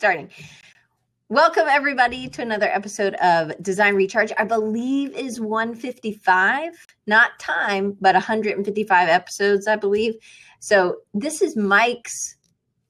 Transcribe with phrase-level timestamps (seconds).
[0.00, 0.30] starting.
[1.28, 4.32] Welcome everybody to another episode of Design Recharge.
[4.38, 10.14] I believe is 155, not time, but 155 episodes, I believe.
[10.58, 12.38] So this is Mike's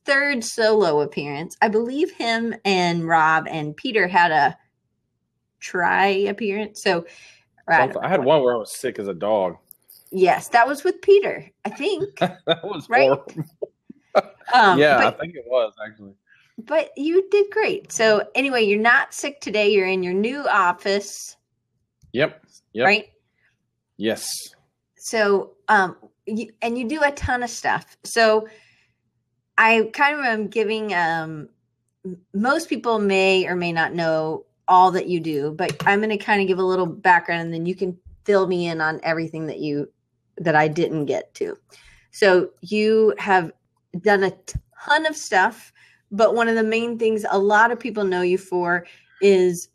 [0.05, 1.57] third solo appearance.
[1.61, 4.57] I believe him and Rob and Peter had a
[5.59, 6.81] try appearance.
[6.81, 7.05] So
[7.67, 7.93] right.
[8.01, 9.57] I had one where I was sick as a dog.
[10.13, 12.17] Yes, that was with Peter, I think.
[12.21, 13.11] that was right.
[14.55, 16.15] um, yeah, but, I think it was actually.
[16.67, 17.93] But you did great.
[17.93, 19.71] So anyway, you're not sick today.
[19.71, 21.37] You're in your new office.
[22.13, 22.45] Yep.
[22.73, 22.87] Yep.
[22.87, 23.11] Right.
[23.97, 24.29] Yes.
[24.97, 25.97] So um,
[26.27, 27.97] you, and you do a ton of stuff.
[28.05, 28.49] So
[29.59, 31.49] I kind of am giving um,
[32.35, 36.25] most people may or may not know all that you do, but I'm going to
[36.25, 39.47] kind of give a little background and then you can fill me in on everything
[39.47, 39.91] that you
[40.39, 41.57] that I didn't get to.
[42.13, 43.53] So you have
[44.01, 44.33] done a
[44.85, 45.73] ton of stuff,
[46.11, 48.87] but one of the main things a lot of people know you for
[49.21, 49.69] is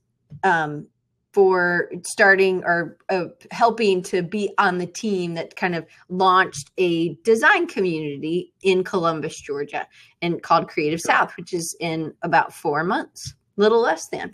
[0.43, 0.88] um,
[1.35, 7.15] for starting or uh, helping to be on the team that kind of launched a
[7.26, 9.85] design community in Columbus, Georgia,
[10.21, 14.34] and called Creative South, which is in about four months, little less than.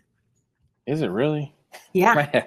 [0.86, 1.56] Is it really?
[1.94, 2.14] Yeah.
[2.34, 2.44] Man.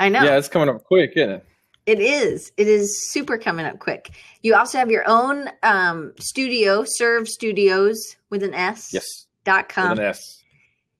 [0.00, 0.24] I know.
[0.24, 1.46] Yeah, it's coming up quick, isn't it?
[1.86, 2.50] It is.
[2.56, 4.10] It is super coming up quick.
[4.42, 8.92] You also have your own um, studio, Serve Studios with an S.
[8.92, 9.26] Yes.
[9.44, 9.90] Dot com.
[9.90, 10.42] With an S.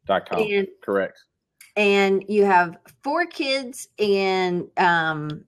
[0.07, 0.41] Dot com.
[0.41, 1.19] And, Correct.
[1.77, 5.45] And you have four kids and um,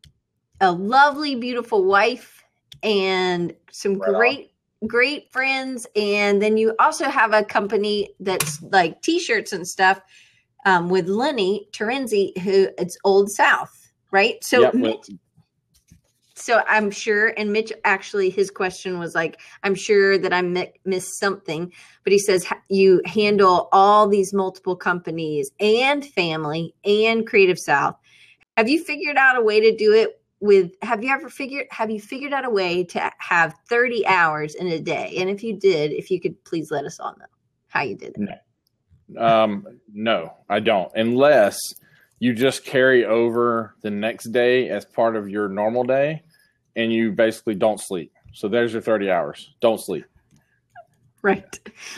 [0.61, 2.45] a lovely, beautiful wife
[2.83, 4.89] and some right great, on.
[4.89, 5.87] great friends.
[5.97, 10.01] And then you also have a company that's like T-shirts and stuff
[10.67, 14.43] um, with Lenny Terenzi, who it's Old South, right?
[14.45, 14.75] So yep,
[16.49, 20.73] so I'm sure, and Mitch actually, his question was like, I'm sure that I mi-
[20.87, 21.71] missed something,
[22.05, 27.97] but he says you handle all these multiple companies and family and Creative South.
[28.57, 30.73] Have you figured out a way to do it with?
[30.81, 31.67] Have you ever figured?
[31.71, 35.17] Have you figured out a way to have 30 hours in a day?
[35.19, 37.27] And if you did, if you could please let us all know
[37.67, 38.41] how you did it.
[39.11, 39.23] No.
[39.23, 40.91] Um, no, I don't.
[40.95, 41.59] Unless
[42.21, 46.23] you just carry over the next day as part of your normal day
[46.79, 48.13] and you basically don't sleep.
[48.33, 49.53] So there's your 30 hours.
[49.61, 50.07] Don't sleep.
[51.21, 51.45] Right.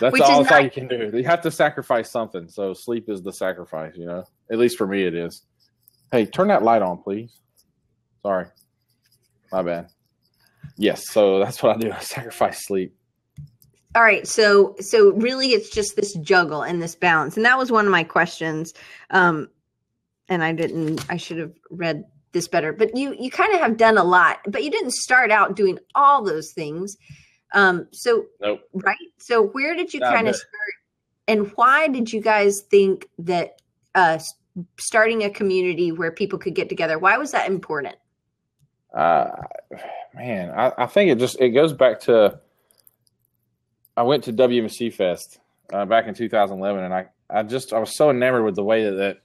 [0.01, 1.11] That's Which all, not- all you can do.
[1.15, 2.49] You have to sacrifice something.
[2.49, 4.25] So sleep is the sacrifice, you know?
[4.51, 5.43] At least for me, it is.
[6.11, 7.39] Hey, turn that light on, please.
[8.23, 8.47] Sorry.
[9.53, 9.89] My bad.
[10.77, 11.03] Yes.
[11.11, 11.93] So that's what I do.
[11.97, 12.95] I sacrifice sleep
[13.97, 17.73] all right so so really it's just this juggle and this balance and that was
[17.73, 18.73] one of my questions
[19.11, 19.49] um
[20.29, 23.77] and i didn't i should have read this better but you you kind of have
[23.77, 26.97] done a lot but you didn't start out doing all those things.
[27.53, 28.61] Um so nope.
[28.73, 28.97] right?
[29.19, 30.75] So where did you kind of start
[31.29, 33.61] and why did you guys think that
[33.95, 34.19] uh
[34.79, 37.97] starting a community where people could get together why was that important?
[38.95, 39.31] Uh
[40.15, 42.41] man i, I think it just it goes back to
[44.01, 45.41] I went to WMC Fest
[45.73, 48.85] uh, back in 2011, and I, I just I was so enamored with the way
[48.85, 49.19] that, that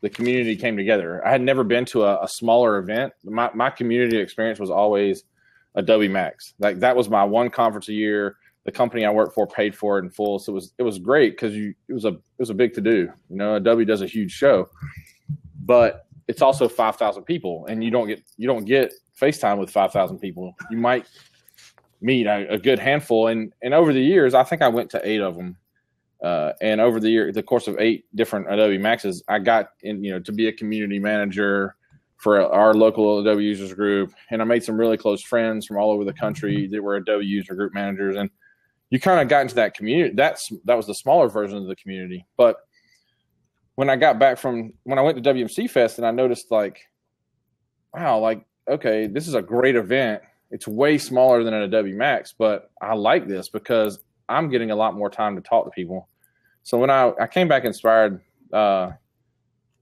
[0.00, 1.26] the community came together.
[1.26, 3.12] I had never been to a, a, smaller event.
[3.24, 5.24] My my community experience was always
[5.74, 6.54] Adobe Max.
[6.58, 8.36] Like that was my one conference a year.
[8.64, 10.98] The company I worked for paid for it in full, so it was it was
[10.98, 13.08] great because you it was a it was a big to do.
[13.30, 14.68] You know, Adobe does a huge show,
[15.64, 19.70] but it's also five thousand people, and you don't get you don't get FaceTime with
[19.70, 20.54] five thousand people.
[20.70, 21.06] You might
[22.00, 23.28] meet a, a, good handful.
[23.28, 25.56] And and over the years, I think I went to eight of them.
[26.22, 30.02] Uh, and over the year, the course of eight different Adobe Maxes, I got in,
[30.02, 31.76] you know, to be a community manager
[32.16, 35.90] for our local Adobe users group, and I made some really close friends from all
[35.90, 38.30] over the country that were Adobe user group managers, and
[38.88, 40.14] you kind of got into that community.
[40.14, 42.56] That's that was the smaller version of the community, but
[43.76, 46.80] when I got back from when I went to WMC Fest, and I noticed like,
[47.94, 50.22] wow, like okay, this is a great event.
[50.50, 54.76] It's way smaller than an Adobe Max, but I like this because I'm getting a
[54.76, 56.08] lot more time to talk to people.
[56.62, 58.20] So when I, I came back inspired
[58.52, 58.92] uh,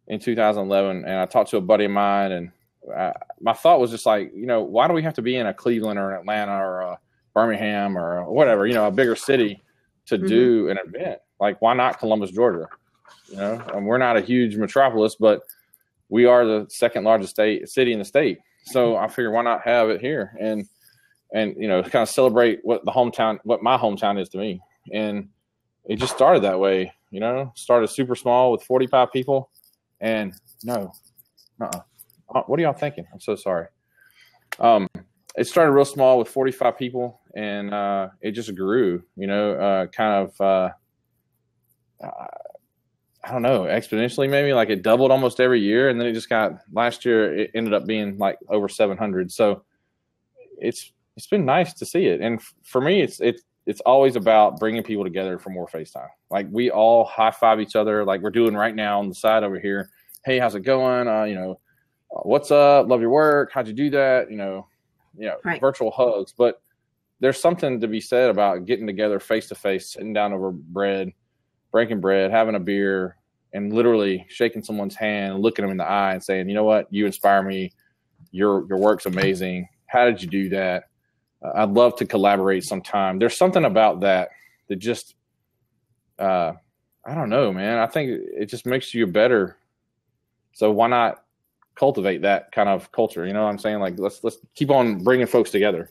[0.06, 2.52] in 2011 and I talked to a buddy of mine and
[2.94, 5.46] I, my thought was just like, you know, why do we have to be in
[5.46, 6.98] a Cleveland or an Atlanta or a
[7.32, 9.62] Birmingham or whatever, you know, a bigger city
[10.06, 10.26] to mm-hmm.
[10.26, 11.20] do an event?
[11.40, 12.68] Like, why not Columbus, Georgia?
[13.30, 15.42] You know, and we're not a huge metropolis, but
[16.10, 18.38] we are the second largest state city in the state.
[18.64, 20.68] So I figured why not have it here and
[21.32, 24.60] and you know kind of celebrate what the hometown what my hometown is to me.
[24.92, 25.28] And
[25.86, 27.52] it just started that way, you know.
[27.56, 29.50] Started super small with 45 people,
[30.00, 30.92] and no,
[31.60, 31.80] uh-uh.
[32.34, 33.06] uh What are y'all thinking?
[33.12, 33.66] I'm so sorry.
[34.58, 34.88] Um,
[35.36, 39.02] it started real small with 45 people, and uh, it just grew.
[39.16, 40.70] You know, uh, kind of uh,
[43.24, 46.28] I don't know, exponentially maybe like it doubled almost every year, and then it just
[46.28, 49.32] got last year it ended up being like over 700.
[49.32, 49.62] So
[50.58, 54.58] it's it's been nice to see it, and for me, it's it's it's always about
[54.58, 56.08] bringing people together for more FaceTime.
[56.30, 59.42] Like we all high five each other, like we're doing right now on the side
[59.42, 59.88] over here.
[60.24, 61.08] Hey, how's it going?
[61.08, 61.60] Uh, you know,
[62.14, 62.88] uh, what's up?
[62.88, 63.50] Love your work.
[63.52, 64.30] How'd you do that?
[64.30, 64.66] You know,
[65.16, 65.60] you know, right.
[65.60, 66.60] virtual hugs, but
[67.20, 71.12] there's something to be said about getting together face to face, sitting down over bread
[71.74, 73.16] breaking bread, having a beer,
[73.52, 76.86] and literally shaking someone's hand, looking them in the eye, and saying, "You know what?
[76.90, 77.72] You inspire me.
[78.30, 79.68] Your your work's amazing.
[79.86, 80.84] How did you do that?
[81.54, 84.30] I'd love to collaborate sometime." There's something about that
[84.68, 85.14] that just,
[86.18, 86.52] uh,
[87.04, 87.78] I don't know, man.
[87.78, 89.56] I think it just makes you better.
[90.52, 91.24] So why not
[91.74, 93.26] cultivate that kind of culture?
[93.26, 93.80] You know what I'm saying?
[93.80, 95.90] Like let's let's keep on bringing folks together.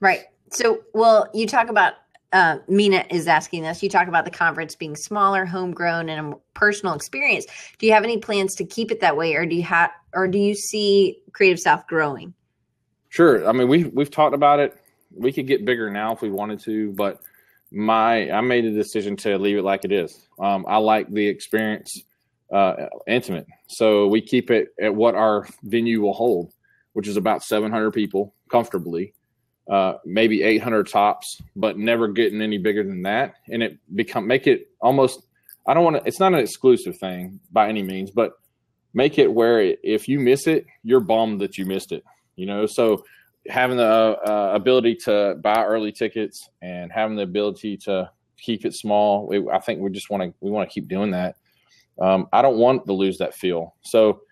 [0.00, 0.24] Right.
[0.50, 1.94] So, well, you talk about
[2.32, 3.82] uh, Mina is asking us.
[3.82, 7.46] You talk about the conference being smaller, homegrown, and a personal experience.
[7.78, 10.26] Do you have any plans to keep it that way, or do you have, or
[10.28, 12.34] do you see Creative South growing?
[13.10, 13.46] Sure.
[13.46, 14.76] I mean, we've we've talked about it.
[15.14, 17.20] We could get bigger now if we wanted to, but
[17.70, 20.26] my I made a decision to leave it like it is.
[20.38, 22.02] Um, I like the experience
[22.52, 26.52] uh, intimate, so we keep it at what our venue will hold,
[26.92, 29.14] which is about 700 people comfortably
[29.70, 33.34] uh, maybe 800 tops, but never getting any bigger than that.
[33.48, 35.26] And it become make it almost.
[35.66, 36.02] I don't want to.
[36.06, 38.32] It's not an exclusive thing by any means, but
[38.92, 42.02] make it where it, if you miss it, you're bummed that you missed it.
[42.34, 43.04] You know, so
[43.48, 48.74] having the uh, ability to buy early tickets and having the ability to keep it
[48.74, 51.36] small, we, I think we just want to we want to keep doing that.
[52.00, 53.74] Um, I don't want to lose that feel.
[53.82, 54.22] So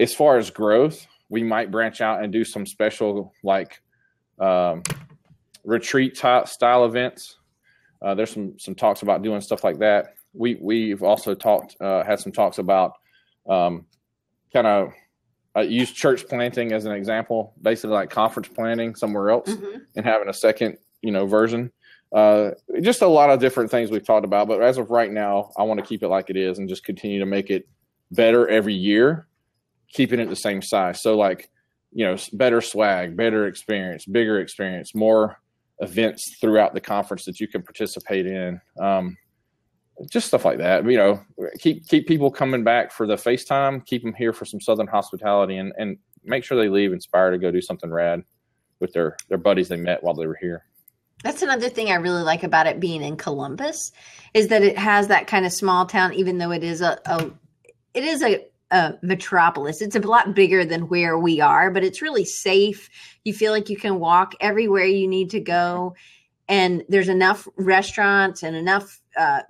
[0.00, 3.82] as far as growth, we might branch out and do some special like
[4.38, 4.82] um,
[5.64, 7.36] retreat type style events.
[8.00, 10.14] Uh, there's some some talks about doing stuff like that.
[10.32, 12.92] We we've also talked uh, had some talks about
[13.48, 13.86] um,
[14.52, 14.92] kind of
[15.60, 19.78] use church planting as an example, basically like conference planning somewhere else, mm-hmm.
[19.96, 21.72] and having a second you know version.
[22.12, 25.50] Uh, just a lot of different things we've talked about, but as of right now,
[25.58, 27.68] I want to keep it like it is and just continue to make it
[28.10, 29.26] better every year,
[29.92, 31.02] keeping it the same size.
[31.02, 31.50] So like
[31.92, 35.40] you know, better swag, better experience, bigger experience, more
[35.80, 38.60] events throughout the conference that you can participate in.
[38.80, 39.16] Um,
[40.10, 40.84] just stuff like that.
[40.84, 41.20] You know,
[41.58, 43.84] keep keep people coming back for the FaceTime.
[43.86, 47.38] Keep them here for some Southern hospitality, and and make sure they leave inspired to
[47.38, 48.22] go do something rad
[48.80, 50.64] with their their buddies they met while they were here.
[51.24, 53.90] That's another thing I really like about it being in Columbus
[54.34, 57.30] is that it has that kind of small town, even though it is a, a
[57.94, 59.80] it is a a metropolis.
[59.80, 62.88] It's a lot bigger than where we are, but it's really safe.
[63.24, 65.94] You feel like you can walk everywhere you need to go,
[66.48, 69.42] and there's enough restaurants and enough uh,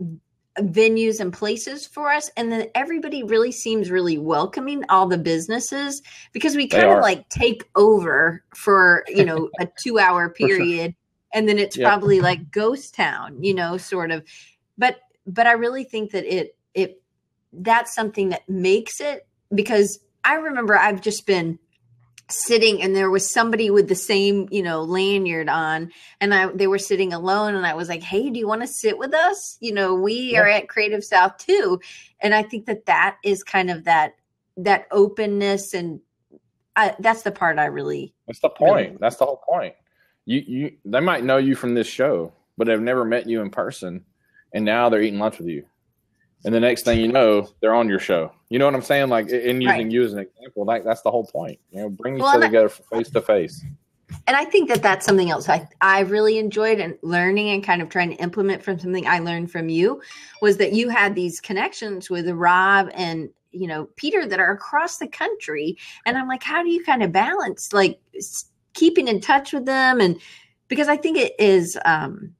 [0.60, 2.30] venues and places for us.
[2.36, 6.02] And then everybody really seems really welcoming, all the businesses,
[6.32, 10.94] because we kind of like take over for you know a two hour period,
[11.32, 11.88] and then it's yep.
[11.88, 14.24] probably like ghost town, you know, sort of.
[14.76, 17.02] But but I really think that it it
[17.52, 21.58] that's something that makes it because I remember I've just been
[22.30, 25.90] sitting and there was somebody with the same you know lanyard on
[26.20, 28.66] and i they were sitting alone and i was like hey do you want to
[28.66, 29.56] sit with us?
[29.60, 30.40] You know we yeah.
[30.40, 31.80] are at creative south too.
[32.20, 34.14] And i think that that is kind of that
[34.56, 36.00] that openness and
[36.76, 38.86] I, that's the part i really that's the point.
[38.88, 39.74] Really, that's the whole point.
[40.26, 43.50] You you they might know you from this show but they've never met you in
[43.50, 44.04] person
[44.52, 45.64] and now they're eating lunch with you.
[46.44, 48.32] And the next thing you know, they're on your show.
[48.50, 49.08] You know what I'm saying?
[49.08, 49.90] Like in using right.
[49.90, 51.58] you as an example, like that's the whole point.
[51.70, 53.64] You know, bring each well, other together face to face.
[54.26, 57.82] And I think that that's something else I I really enjoyed and learning and kind
[57.82, 60.00] of trying to implement from something I learned from you
[60.40, 64.96] was that you had these connections with Rob and you know Peter that are across
[64.96, 65.76] the country,
[66.06, 68.00] and I'm like, how do you kind of balance like
[68.72, 70.18] keeping in touch with them and
[70.68, 72.34] because I think it is um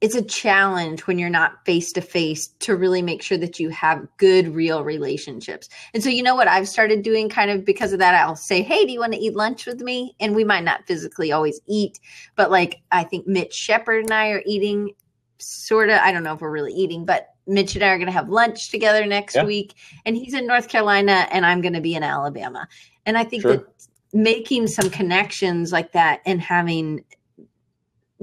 [0.00, 3.70] it's a challenge when you're not face to face to really make sure that you
[3.70, 7.92] have good real relationships and so you know what i've started doing kind of because
[7.92, 10.44] of that i'll say hey do you want to eat lunch with me and we
[10.44, 11.98] might not physically always eat
[12.36, 14.90] but like i think mitch shepard and i are eating
[15.38, 18.06] sort of i don't know if we're really eating but mitch and i are going
[18.06, 19.44] to have lunch together next yeah.
[19.44, 19.74] week
[20.04, 22.66] and he's in north carolina and i'm going to be in alabama
[23.04, 23.56] and i think sure.
[23.56, 23.66] that
[24.12, 27.04] making some connections like that and having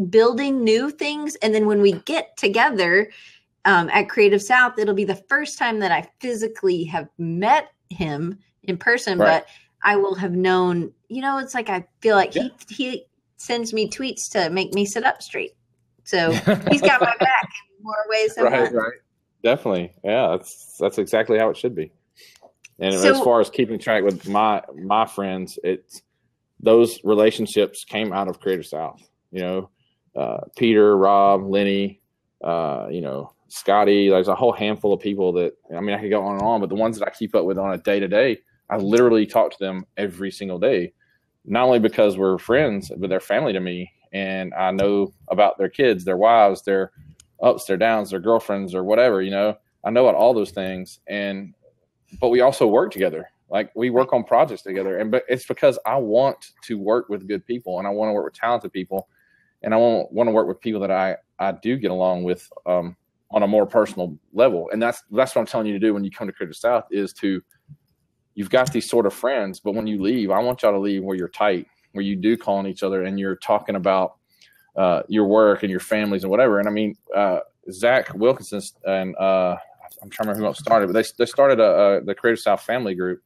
[0.09, 1.35] building new things.
[1.35, 3.09] And then when we get together
[3.65, 8.37] um, at Creative South, it'll be the first time that I physically have met him
[8.63, 9.43] in person, right.
[9.43, 9.47] but
[9.83, 12.49] I will have known, you know, it's like I feel like yeah.
[12.67, 13.05] he, he
[13.37, 15.55] sends me tweets to make me sit up straight.
[16.03, 16.31] So
[16.71, 18.73] he's got my back in more ways than right, one.
[18.73, 18.93] Right.
[19.43, 20.29] Definitely, yeah.
[20.31, 21.91] That's that's exactly how it should be.
[22.79, 26.01] And so, as far as keeping track with my my friends, it's
[26.59, 29.01] those relationships came out of Creative South.
[29.31, 29.69] You know,
[30.15, 32.01] uh, Peter, Rob, Lenny,
[32.43, 34.09] uh, you know, Scotty.
[34.09, 36.59] There's a whole handful of people that I mean, I could go on and on,
[36.59, 38.39] but the ones that I keep up with on a day to day,
[38.69, 40.93] I literally talk to them every single day.
[41.45, 45.69] Not only because we're friends, but they're family to me, and I know about their
[45.69, 46.91] kids, their wives, their
[47.41, 49.21] ups, their downs, their girlfriends, or whatever.
[49.21, 51.53] You know, I know about all those things, and
[52.19, 53.29] but we also work together.
[53.49, 57.27] Like we work on projects together, and but it's because I want to work with
[57.27, 59.09] good people, and I want to work with talented people,
[59.63, 62.47] and I want want to work with people that I I do get along with
[62.65, 62.95] um,
[63.31, 66.03] on a more personal level, and that's that's what I'm telling you to do when
[66.03, 67.41] you come to Creative South is to
[68.35, 71.03] you've got these sort of friends, but when you leave, I want y'all to leave
[71.03, 74.15] where you're tight, where you do call on each other, and you're talking about
[74.75, 76.59] uh, your work and your families and whatever.
[76.59, 77.39] And I mean, uh,
[77.71, 79.55] Zach Wilkinson and uh,
[80.01, 82.39] I'm trying to remember who else started, but they they started a, a, the Creative
[82.39, 83.21] South Family Group,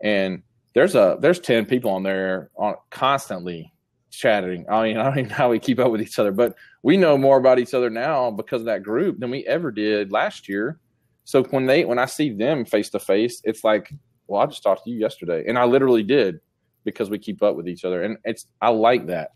[0.00, 0.42] and
[0.74, 3.72] there's a there's ten people on there on constantly
[4.16, 4.66] chatting.
[4.68, 6.96] I mean, I don't even know how we keep up with each other, but we
[6.96, 10.48] know more about each other now because of that group than we ever did last
[10.48, 10.78] year.
[11.24, 13.92] So when they when I see them face to face, it's like,
[14.28, 16.40] well, I just talked to you yesterday, and I literally did
[16.84, 19.32] because we keep up with each other, and it's I like that.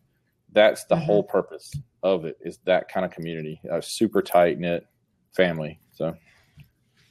[0.52, 1.04] That's the mm-hmm.
[1.04, 1.72] whole purpose
[2.02, 4.86] of it is that kind of community, a super tight knit
[5.32, 5.80] family.
[5.92, 6.14] So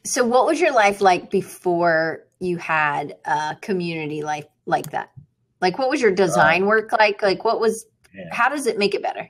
[0.05, 5.11] so, what was your life like before you had a community life like that?
[5.61, 7.21] Like, what was your design uh, work like?
[7.21, 7.85] Like, what was?
[8.13, 8.25] Yeah.
[8.31, 9.29] How does it make it better?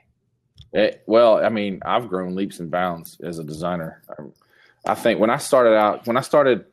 [0.72, 4.02] It, well, I mean, I've grown leaps and bounds as a designer.
[4.08, 6.64] I, I think when I started out, when I started,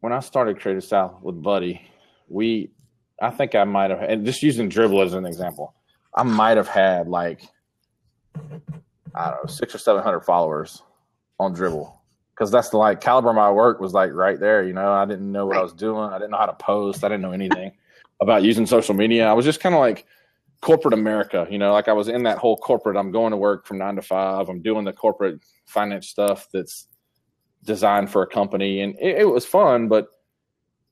[0.00, 1.80] when I started Creative South with Buddy,
[2.28, 2.70] we,
[3.20, 5.74] I think I might have, and just using Dribbble as an example,
[6.14, 7.40] I might have had like,
[9.14, 10.82] I don't know, six or seven hundred followers
[11.40, 11.94] on Dribbble
[12.34, 14.62] because that's the like caliber of my work was like right there.
[14.62, 15.60] You know, I didn't know what right.
[15.60, 16.12] I was doing.
[16.12, 17.02] I didn't know how to post.
[17.02, 17.72] I didn't know anything
[18.20, 19.26] about using social media.
[19.26, 20.06] I was just kind of like
[20.60, 21.46] corporate America.
[21.50, 22.96] You know, like I was in that whole corporate.
[22.96, 24.48] I'm going to work from nine to five.
[24.48, 26.86] I'm doing the corporate finance stuff that's
[27.64, 29.88] designed for a company, and it, it was fun.
[29.88, 30.08] But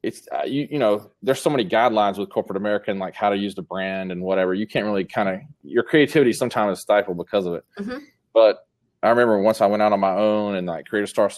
[0.03, 3.31] it's uh, you you know, there's so many guidelines with corporate America and like how
[3.31, 4.55] to use the brand and whatever.
[4.55, 7.65] You can't really kind of your creativity sometimes is stifled because of it.
[7.79, 7.99] Mm-hmm.
[8.33, 8.67] But
[9.03, 11.31] I remember once I went out on my own and like creative star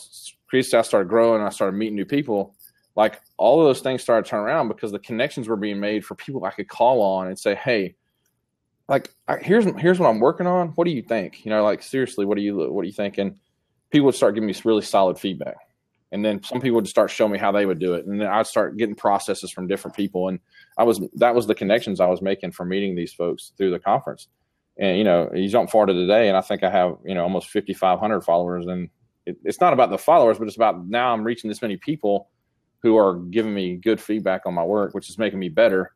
[0.49, 2.55] creative staff started growing and I started meeting new people.
[2.97, 6.05] Like all of those things started to turn around because the connections were being made
[6.05, 7.95] for people I could call on and say, "Hey,
[8.89, 10.69] like I, here's here's what I'm working on.
[10.71, 11.45] What do you think?
[11.45, 13.37] You know, like seriously, what do you what do you think?" And
[13.91, 15.57] people would start giving me really solid feedback.
[16.13, 18.29] And then some people would start showing me how they would do it, and then
[18.29, 20.29] I'd start getting processes from different people.
[20.29, 20.41] And
[20.79, 23.79] I was that was the connections I was making from meeting these folks through the
[23.79, 24.29] conference
[24.79, 27.23] and you know you jump forward to today and i think i have you know
[27.23, 28.89] almost 5500 followers and
[29.25, 32.29] it, it's not about the followers but it's about now i'm reaching this many people
[32.83, 35.93] who are giving me good feedback on my work which is making me better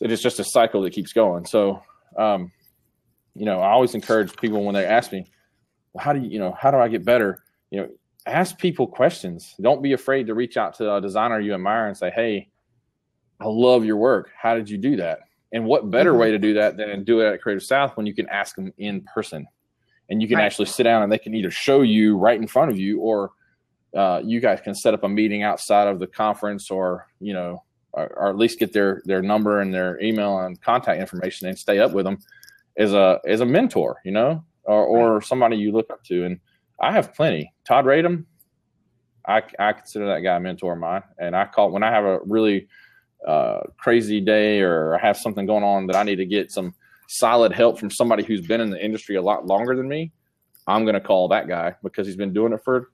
[0.00, 1.46] it is just a cycle that keeps going.
[1.46, 1.82] So
[2.16, 2.52] um,
[3.36, 5.26] you know i always encourage people when they ask me
[5.92, 7.42] well, how do you you know how do i get better?
[7.70, 7.88] You know
[8.26, 9.54] ask people questions.
[9.60, 12.48] Don't be afraid to reach out to a designer you admire and say hey
[13.40, 14.30] i love your work.
[14.40, 15.20] How did you do that?
[15.52, 16.20] And what better mm-hmm.
[16.20, 18.72] way to do that than do it at Creative South when you can ask them
[18.78, 19.46] in person.
[20.10, 20.44] And you can right.
[20.44, 23.30] actually sit down and they can either show you right in front of you or
[23.94, 27.62] uh, you guys can set up a meeting outside of the conference or, you know,
[27.92, 31.58] or, or, at least get their, their number and their email and contact information and
[31.58, 32.18] stay up with them
[32.76, 36.24] as a, as a mentor, you know, or, or somebody you look up to.
[36.24, 36.40] And
[36.80, 37.52] I have plenty.
[37.66, 38.24] Todd Radom,
[39.26, 41.02] I, I consider that guy a mentor of mine.
[41.18, 42.68] And I call when I have a really
[43.26, 46.74] uh, crazy day or I have something going on that I need to get some
[47.08, 50.10] solid help from somebody who's been in the industry a lot longer than me,
[50.66, 52.90] I'm going to call that guy because he's been doing it for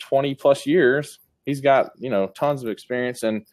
[0.00, 1.18] 20 plus years.
[1.46, 3.46] He's got, you know, tons of experience and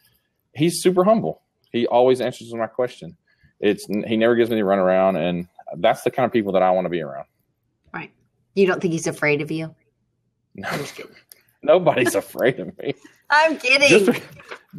[0.53, 1.41] he's super humble.
[1.71, 3.15] He always answers my question.
[3.59, 6.71] It's he never gives me the runaround and that's the kind of people that I
[6.71, 7.25] want to be around.
[7.93, 8.11] Right.
[8.55, 9.73] You don't think he's afraid of you?
[10.59, 10.69] No.
[10.69, 11.15] I'm just kidding.
[11.61, 12.95] Nobody's afraid of me.
[13.29, 13.89] I'm kidding.
[13.89, 14.23] Just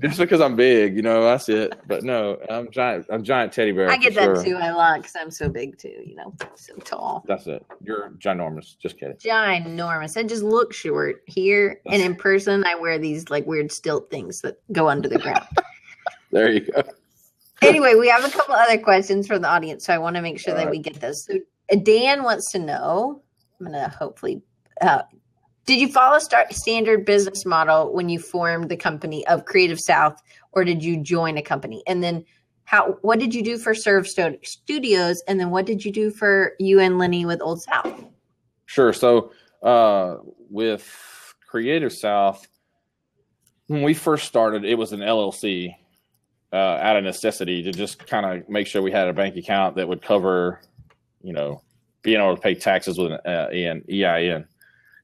[0.01, 1.75] just because, I'm big, you know, that's it.
[1.87, 3.07] But no, I'm giant.
[3.11, 3.91] I'm giant teddy bear.
[3.91, 4.45] I get that sure.
[4.45, 4.57] too.
[4.57, 6.03] I like because I'm so big too.
[6.05, 7.25] You know, so tall.
[7.27, 7.65] That's it.
[7.83, 8.79] You're ginormous.
[8.79, 9.17] Just kidding.
[9.17, 10.17] Ginormous.
[10.17, 14.41] I just look short here, and in person, I wear these like weird stilt things
[14.43, 15.47] that go under the ground.
[16.33, 16.83] there you go.
[17.63, 20.39] anyway, we have a couple other questions from the audience, so I want to make
[20.39, 20.71] sure All that right.
[20.71, 21.25] we get those.
[21.25, 21.35] So
[21.83, 23.23] Dan wants to know.
[23.61, 24.41] I'm gonna hopefully
[24.81, 25.03] uh,
[25.69, 26.19] did you follow
[26.51, 30.19] standard business model when you formed the company of Creative South,
[30.53, 31.83] or did you join a company?
[31.87, 32.25] And then
[32.65, 32.97] how?
[33.03, 36.81] What did you do for Serve Studios, and then what did you do for you
[36.81, 38.03] and Lenny with Old South?
[38.65, 38.95] Sure.
[38.95, 39.31] So
[39.63, 40.17] uh,
[40.49, 42.49] with Creative South,
[43.67, 45.75] when we first started, it was an LLC
[46.51, 49.77] uh, out of necessity to just kind of make sure we had a bank account
[49.77, 50.63] that would cover,
[51.23, 51.61] you know,
[52.01, 54.47] being able to pay taxes with an uh, EIN.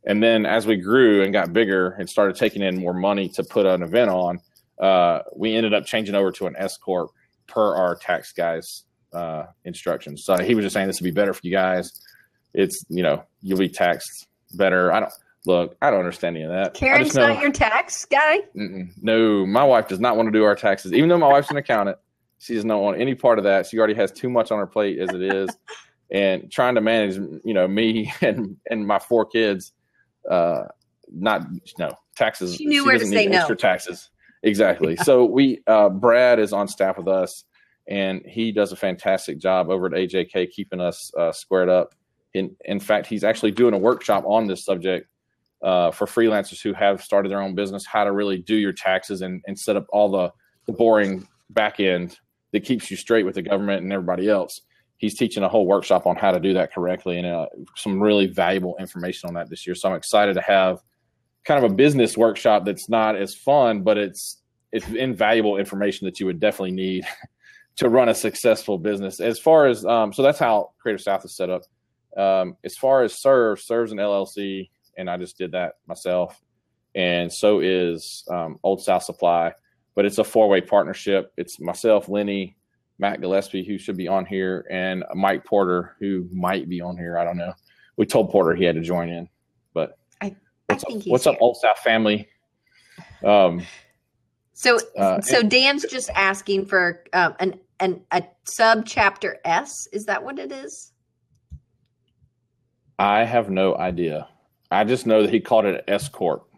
[0.07, 3.43] And then as we grew and got bigger and started taking in more money to
[3.43, 4.41] put an event on,
[4.79, 7.11] uh, we ended up changing over to an S corp
[7.47, 8.85] per our tax guys
[9.15, 10.25] uh, instructions.
[10.25, 11.91] So he was just saying this would be better for you guys.
[12.53, 14.93] It's you know you'll be taxed better.
[14.93, 15.13] I don't
[15.47, 15.77] look.
[15.81, 16.75] I don't understand any of that.
[16.75, 18.41] Karen's know, not your tax guy.
[18.55, 20.93] No, my wife does not want to do our taxes.
[20.93, 21.99] Even though my wife's an accountant,
[22.39, 23.67] she does not want any part of that.
[23.67, 25.51] She already has too much on her plate as it is,
[26.11, 29.73] and trying to manage you know me and and my four kids.
[30.31, 30.65] Uh,
[31.13, 31.43] not
[31.79, 32.57] no taxes.
[32.57, 33.47] She knew she where to say no.
[33.55, 34.11] taxes.
[34.43, 34.97] Exactly.
[34.97, 37.45] so we uh, Brad is on staff with us,
[37.89, 41.95] and he does a fantastic job over at AJK keeping us uh, squared up.
[42.35, 45.09] In in fact, he's actually doing a workshop on this subject
[45.65, 49.23] uh, for freelancers who have started their own business, how to really do your taxes
[49.23, 50.31] and, and set up all the,
[50.67, 52.19] the boring back end
[52.53, 54.61] that keeps you straight with the government and everybody else.
[54.97, 57.47] He's teaching a whole workshop on how to do that correctly and uh,
[57.77, 59.75] some really valuable information on that this year.
[59.75, 60.81] So I'm excited to have
[61.45, 64.41] kind of a business workshop that's not as fun, but it's
[64.73, 67.07] it's invaluable information that you would definitely need
[67.77, 69.21] to run a successful business.
[69.21, 71.63] As far as um, so that's how Creative South is set up.
[72.17, 76.41] Um, as far as serve serves an LLC, and I just did that myself,
[76.95, 79.53] and so is um, Old South Supply.
[79.95, 81.33] But it's a four way partnership.
[81.37, 82.57] It's myself, Lenny,
[82.99, 87.19] Matt Gillespie, who should be on here, and Mike Porter, who might be on here.
[87.19, 87.53] I don't know.
[87.97, 89.29] We told Porter he had to join in,
[89.73, 90.35] but I,
[90.67, 92.29] What's, up, what's up, Old South family?
[93.25, 93.63] Um,
[94.53, 99.89] so, uh, so and, Dan's just asking for um, an an a sub chapter S.
[99.93, 100.93] Is that what it is?
[102.99, 104.29] I have no idea.
[104.71, 106.49] I just know that he called it S corp.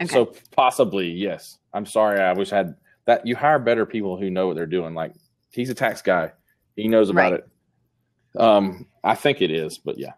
[0.00, 0.12] Okay.
[0.12, 1.58] So possibly yes.
[1.72, 2.20] I'm sorry.
[2.20, 3.26] I wish I had that.
[3.26, 4.94] You hire better people who know what they're doing.
[4.94, 5.12] Like
[5.54, 6.32] he's a tax guy.
[6.76, 7.40] He knows about right.
[7.40, 8.40] it.
[8.40, 10.12] Um, I think it is, but yeah.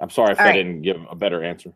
[0.00, 0.56] I'm sorry if All I right.
[0.56, 1.72] didn't give a better answer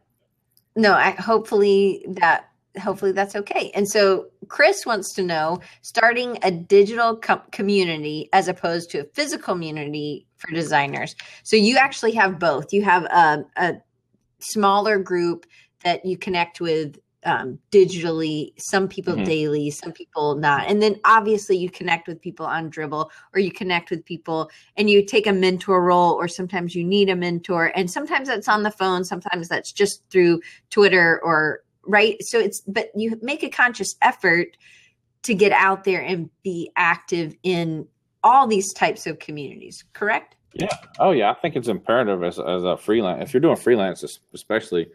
[0.77, 2.47] no, I, hopefully that
[2.81, 3.73] hopefully that's okay.
[3.75, 9.05] And so Chris wants to know starting a digital com- community as opposed to a
[9.05, 11.17] physical community for designers.
[11.43, 12.73] So you actually have both.
[12.73, 13.75] You have a, a
[14.39, 15.47] smaller group
[15.83, 19.25] that you connect with um, digitally, some people mm-hmm.
[19.25, 20.67] daily, some people not.
[20.69, 24.89] And then obviously you connect with people on Dribbble or you connect with people and
[24.89, 27.73] you take a mentor role, or sometimes you need a mentor.
[27.75, 32.17] And sometimes that's on the phone, sometimes that's just through Twitter or right.
[32.23, 34.57] So it's, but you make a conscious effort
[35.23, 37.87] to get out there and be active in
[38.23, 40.37] all these types of communities, correct?
[40.55, 40.75] Yeah.
[40.99, 41.31] Oh, yeah.
[41.31, 43.23] I think it's imperative as, as a freelance.
[43.23, 44.89] If you're doing freelance, especially,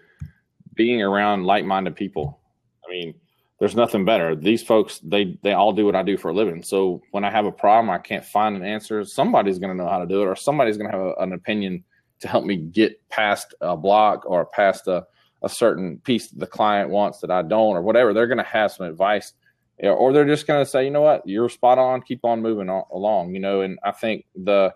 [0.76, 2.40] being around like-minded people.
[2.86, 3.16] I mean,
[3.60, 4.36] there's nothing better.
[4.36, 6.62] These folks, they they all do what I do for a living.
[6.62, 9.04] So when I have a problem, I can't find an answer.
[9.06, 11.34] Somebody's going to know how to do it, or somebody's going to have a, an
[11.34, 11.84] opinion
[12.20, 15.06] to help me get past a block or past a,
[15.42, 18.14] a certain piece that the client wants that I don't, or whatever.
[18.14, 19.34] They're going to have some advice,
[19.80, 22.02] eh, or they're just going to say, you know what, you're spot on.
[22.02, 23.34] Keep on moving along.
[23.34, 24.74] You know, and I think the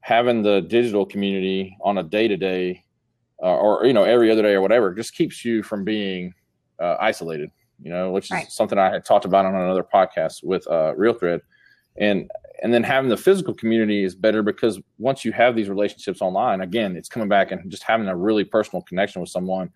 [0.00, 2.84] having the digital community on a day to day
[3.42, 6.34] uh, or you know every other day or whatever just keeps you from being
[6.80, 8.50] uh, isolated you know which is right.
[8.50, 11.40] something i had talked about on another podcast with uh, RealThread
[11.96, 16.20] and and then having the physical community is better because once you have these relationships
[16.20, 19.70] online again it's coming back and just having a really personal connection with someone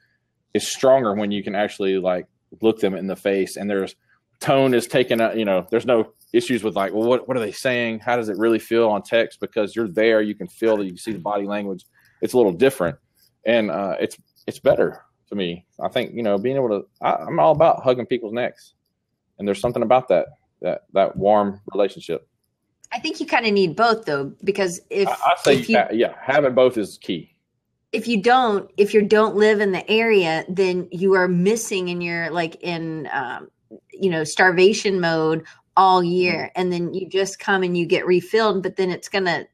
[0.54, 2.26] is stronger when you can actually like
[2.60, 3.94] look them in the face and there's
[4.40, 7.40] tone is taken out you know there's no issues with like well what, what are
[7.40, 8.00] they saying?
[8.00, 9.40] How does it really feel on text?
[9.40, 11.84] Because you're there you can feel that you can see the body language.
[12.20, 12.96] It's a little different
[13.44, 15.66] and uh, it's it's better to me.
[15.80, 16.86] I think you know being able to.
[17.00, 18.74] I, am all about hugging people's necks,
[19.38, 20.26] and there's something about that
[20.60, 22.26] that that warm relationship.
[22.92, 25.82] I think you kind of need both though, because if I, I say if you,
[25.92, 27.30] yeah, having both is key.
[27.92, 32.02] If you don't, if you don't live in the area, then you are missing, and
[32.02, 33.50] you're like in, um,
[33.90, 35.44] you know, starvation mode
[35.76, 36.60] all year, mm-hmm.
[36.60, 39.46] and then you just come and you get refilled, but then it's gonna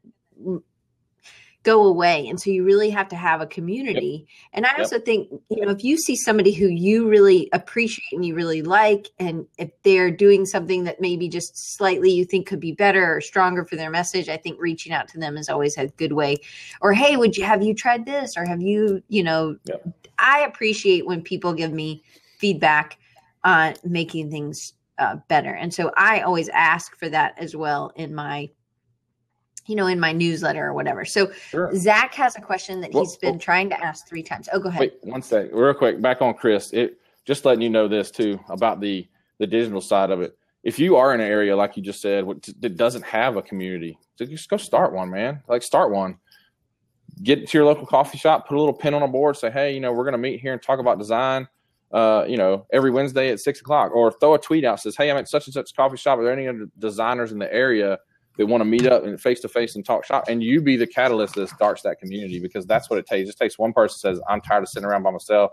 [1.64, 2.26] go away.
[2.28, 4.26] And so you really have to have a community.
[4.26, 4.28] Yep.
[4.54, 4.78] And I yep.
[4.78, 8.62] also think, you know, if you see somebody who you really appreciate and you really
[8.62, 13.16] like, and if they're doing something that maybe just slightly you think could be better
[13.16, 16.12] or stronger for their message, I think reaching out to them is always a good
[16.12, 16.36] way.
[16.80, 18.36] Or, hey, would you have you tried this?
[18.36, 19.84] Or have you, you know, yep.
[20.18, 22.02] I appreciate when people give me
[22.38, 22.98] feedback
[23.44, 25.54] on making things uh, better.
[25.54, 28.50] And so I always ask for that as well in my
[29.68, 31.04] you know, in my newsletter or whatever.
[31.04, 31.74] So sure.
[31.76, 34.48] Zach has a question that he's been trying to ask three times.
[34.52, 34.80] Oh, go ahead.
[34.80, 36.00] Wait one sec, real quick.
[36.00, 36.72] Back on Chris.
[36.72, 39.06] It just letting you know this too about the
[39.38, 40.36] the digital side of it.
[40.64, 42.26] If you are in an area like you just said
[42.60, 45.42] that doesn't have a community, just go start one, man.
[45.46, 46.16] Like start one.
[47.22, 49.74] Get to your local coffee shop, put a little pin on a board, say, hey,
[49.74, 51.48] you know, we're going to meet here and talk about design.
[51.90, 55.10] Uh, you know, every Wednesday at six o'clock, or throw a tweet out says, "Hey,
[55.10, 56.18] I'm at such and such coffee shop.
[56.18, 57.98] Are there any other designers in the area
[58.38, 60.76] that want to meet up and face to face and talk shop, and you be
[60.76, 63.24] the catalyst that starts that community because that's what it takes.
[63.24, 65.52] It just takes one person says, "I'm tired of sitting around by myself.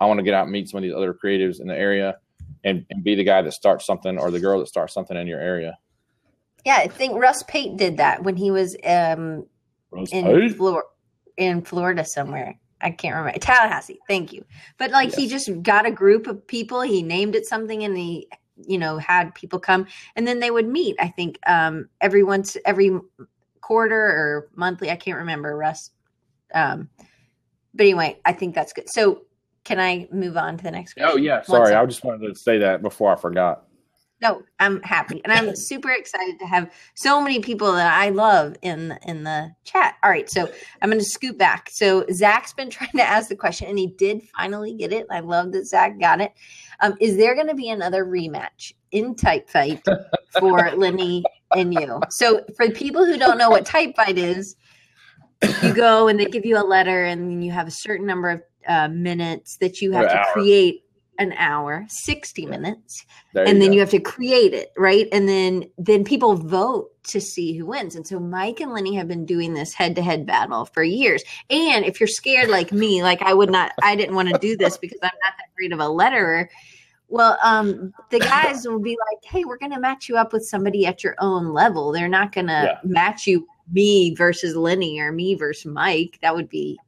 [0.00, 2.16] I want to get out and meet some of these other creatives in the area,
[2.64, 5.26] and, and be the guy that starts something or the girl that starts something in
[5.26, 5.78] your area."
[6.64, 9.46] Yeah, I think Russ Pate did that when he was um,
[10.10, 10.86] in Florida,
[11.36, 12.58] in Florida somewhere.
[12.80, 14.00] I can't remember Tallahassee.
[14.08, 14.44] Thank you.
[14.76, 15.16] But like yes.
[15.16, 16.80] he just got a group of people.
[16.80, 18.28] He named it something, and he
[18.64, 22.56] you know had people come and then they would meet i think um every once
[22.64, 22.98] every
[23.60, 25.90] quarter or monthly i can't remember russ
[26.54, 26.88] um
[27.74, 28.88] but anyway i think that's good.
[28.88, 29.22] So
[29.64, 31.10] can i move on to the next question?
[31.12, 33.65] oh yeah sorry i just wanted to say that before i forgot
[34.20, 38.56] no i'm happy and i'm super excited to have so many people that i love
[38.62, 40.48] in in the chat all right so
[40.82, 43.86] i'm going to scoot back so zach's been trying to ask the question and he
[43.86, 46.32] did finally get it i love that zach got it
[46.80, 49.82] um, is there going to be another rematch in Type Fight
[50.38, 51.24] for Lenny
[51.54, 52.00] and you?
[52.10, 54.56] So, for people who don't know what Type Fight is,
[55.62, 58.42] you go and they give you a letter, and you have a certain number of
[58.68, 60.32] uh, minutes that you have to hour.
[60.32, 60.82] create
[61.18, 63.74] an hour 60 minutes and then go.
[63.74, 67.94] you have to create it right and then then people vote to see who wins
[67.94, 72.00] and so mike and lenny have been doing this head-to-head battle for years and if
[72.00, 74.98] you're scared like me like i would not i didn't want to do this because
[75.02, 76.48] i'm not that great of a letterer
[77.08, 80.44] well, um, the guys will be like, "Hey, we're going to match you up with
[80.44, 81.92] somebody at your own level.
[81.92, 82.78] They're not going to yeah.
[82.82, 86.18] match you me versus Lenny or me versus Mike.
[86.22, 86.78] That would be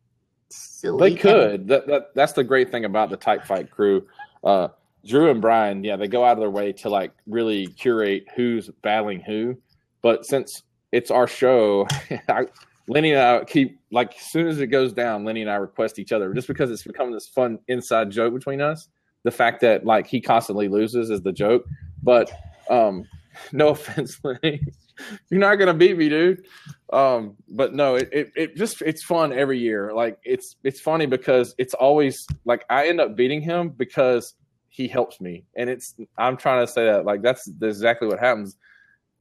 [0.51, 1.69] silly." They could.
[1.69, 4.07] That, that that's the great thing about the Type Fight crew.
[4.43, 4.69] Uh,
[5.07, 8.69] Drew and Brian, yeah, they go out of their way to like really curate who's
[8.83, 9.57] battling who.
[10.03, 11.87] But since it's our show,
[12.29, 12.47] I,
[12.89, 15.99] Lenny and I keep like as soon as it goes down, Lenny and I request
[15.99, 18.89] each other just because it's become this fun inside joke between us
[19.25, 21.65] the fact that like he constantly loses is the joke.
[22.03, 22.31] But
[22.71, 23.05] um,
[23.53, 24.61] no offense, Lenny.
[25.31, 26.47] You're not gonna beat me, dude.
[26.93, 29.93] Um, but no, it, it, it just it's fun every year.
[29.95, 34.35] Like it's it's funny because it's always like I end up beating him because
[34.69, 35.45] he helps me.
[35.57, 38.57] And it's I'm trying to say that like that's, that's exactly what happens.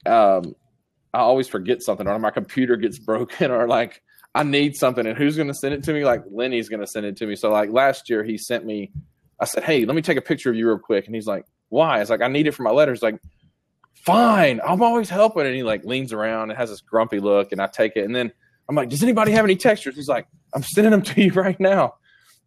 [0.06, 0.54] Um
[1.14, 4.02] I always forget something or my computer gets broken or like
[4.34, 6.04] I need something and who's gonna send it to me?
[6.04, 7.36] Like Lenny's gonna send it to me.
[7.36, 8.92] So like last year he sent me
[9.40, 11.06] I said, Hey, let me take a picture of you real quick.
[11.06, 12.00] And he's like, Why?
[12.00, 13.02] It's like, I need it for my letters.
[13.02, 13.20] Like,
[14.04, 15.46] fine, I'm always helping.
[15.46, 18.04] And he like leans around and has this grumpy look, and I take it.
[18.04, 18.32] And then
[18.68, 19.94] I'm like, Does anybody have any textures?
[19.94, 21.94] He's like, I'm sending them to you right now.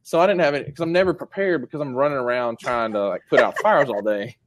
[0.04, 3.08] So I didn't have it because I'm never prepared because I'm running around trying to
[3.08, 4.38] like put out fires all day.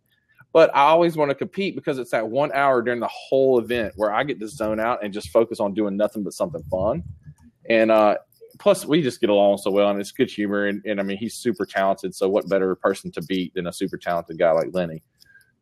[0.52, 3.94] But I always want to compete because it's that one hour during the whole event
[3.96, 7.02] where I get to zone out and just focus on doing nothing but something fun.
[7.68, 8.18] And uh,
[8.58, 11.16] plus we just get along so well and it's good humor and, and I mean
[11.16, 12.14] he's super talented.
[12.14, 15.02] So what better person to beat than a super talented guy like Lenny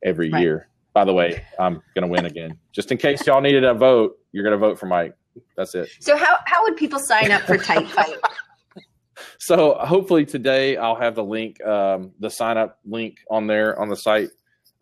[0.03, 0.43] every right.
[0.43, 0.69] year.
[0.93, 2.59] By the way, I'm gonna win again.
[2.73, 5.15] Just in case y'all needed a vote, you're gonna vote for Mike.
[5.57, 5.89] That's it.
[6.01, 8.17] So how how would people sign up for Type Fight?
[9.39, 13.89] so hopefully today I'll have the link, um, the sign up link on there on
[13.89, 14.31] the site.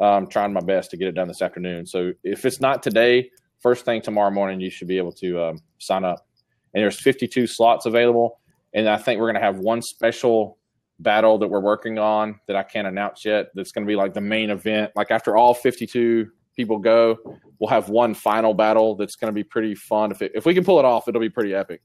[0.01, 1.85] I'm trying my best to get it done this afternoon.
[1.85, 5.59] So if it's not today, first thing tomorrow morning, you should be able to um,
[5.79, 6.27] sign up
[6.75, 8.41] and there's 52 slots available.
[8.73, 10.59] And I think we're going to have one special
[11.03, 13.49] battle that we're working on that I can't announce yet.
[13.55, 14.93] That's going to be like the main event.
[14.95, 17.19] Like after all 52 people go,
[17.59, 20.11] we'll have one final battle that's going to be pretty fun.
[20.11, 21.83] If it, if we can pull it off, it'll be pretty epic.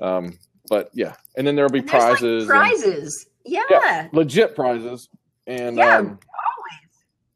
[0.00, 2.46] Um, but yeah, and then there'll be prizes.
[2.46, 3.62] Like prizes, and, yeah.
[3.70, 4.08] yeah.
[4.12, 5.08] legit prizes,
[5.46, 6.94] and yeah, um, always.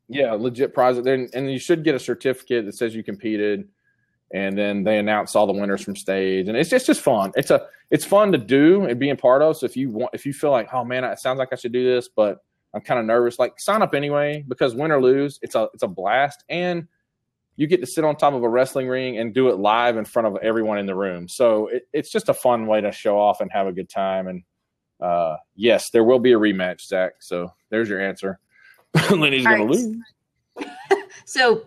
[0.08, 1.06] Yeah, legit prizes.
[1.06, 3.68] And, and you should get a certificate that says you competed
[4.32, 6.48] and then they announce all the winners from stage.
[6.48, 7.32] And it's just just fun.
[7.36, 9.56] It's a it's fun to do and being part of.
[9.56, 11.72] So if you want if you feel like oh man it sounds like i should
[11.72, 12.38] do this but
[12.74, 15.82] i'm kind of nervous like sign up anyway because win or lose it's a it's
[15.82, 16.44] a blast.
[16.48, 16.88] And
[17.56, 20.06] you get to sit on top of a wrestling ring and do it live in
[20.06, 21.28] front of everyone in the room.
[21.28, 24.26] So it, it's just a fun way to show off and have a good time.
[24.26, 24.42] And
[25.00, 27.14] uh, yes there will be a rematch zach.
[27.20, 28.38] So there's your answer.
[29.10, 29.68] Lenny's gonna right.
[29.68, 29.96] lose.
[31.24, 31.62] So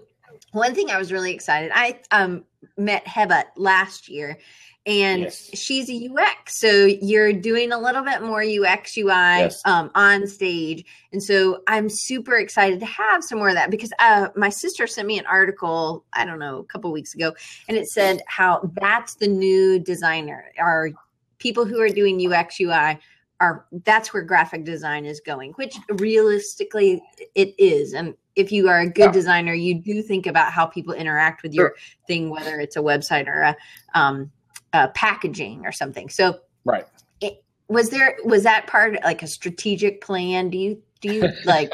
[0.52, 1.72] one thing I was really excited.
[1.74, 2.46] I um
[2.78, 4.38] met Heba last year
[4.86, 5.50] and yes.
[5.54, 6.60] she's a UX.
[6.60, 9.62] So you're doing a little bit more UX UI yes.
[9.66, 10.86] um, on stage.
[11.12, 14.86] And so I'm super excited to have some more of that because uh, my sister
[14.86, 17.34] sent me an article, I don't know, a couple weeks ago,
[17.68, 20.92] and it said how that's the new designer, are
[21.40, 23.00] people who are doing UX UI
[23.42, 27.02] are that's where graphic design is going, which realistically
[27.34, 27.94] it is.
[27.94, 29.12] And if you are a good yeah.
[29.12, 31.78] designer, you do think about how people interact with your sure.
[32.08, 33.56] thing, whether it's a website or a
[33.94, 34.32] um,
[34.74, 36.10] uh, packaging or something.
[36.10, 36.86] So, right.
[37.22, 40.50] It, was there was that part like a strategic plan?
[40.50, 41.72] Do you do you like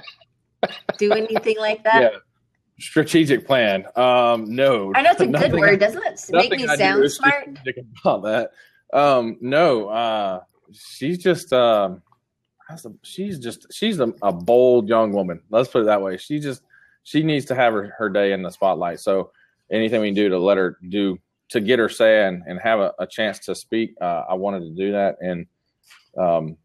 [0.98, 2.02] do anything like that?
[2.02, 2.18] Yeah.
[2.80, 3.86] Strategic plan.
[3.96, 4.92] Um, no.
[4.96, 5.80] I know it's a good word.
[5.80, 7.60] Doesn't it make me sound smart?
[8.04, 8.52] About that.
[8.92, 9.88] Um, no.
[9.88, 12.02] Uh, she's just um,
[13.04, 15.42] she's just she's a, a bold young woman.
[15.50, 16.18] Let's put it that way.
[16.18, 16.64] She just
[17.04, 19.00] she needs to have her, her day in the spotlight.
[19.00, 19.32] So
[19.72, 21.18] anything we can do to let her do
[21.50, 24.72] to get her saying and have a, a chance to speak, uh, I wanted to
[24.72, 25.46] do that, and
[26.18, 26.58] um,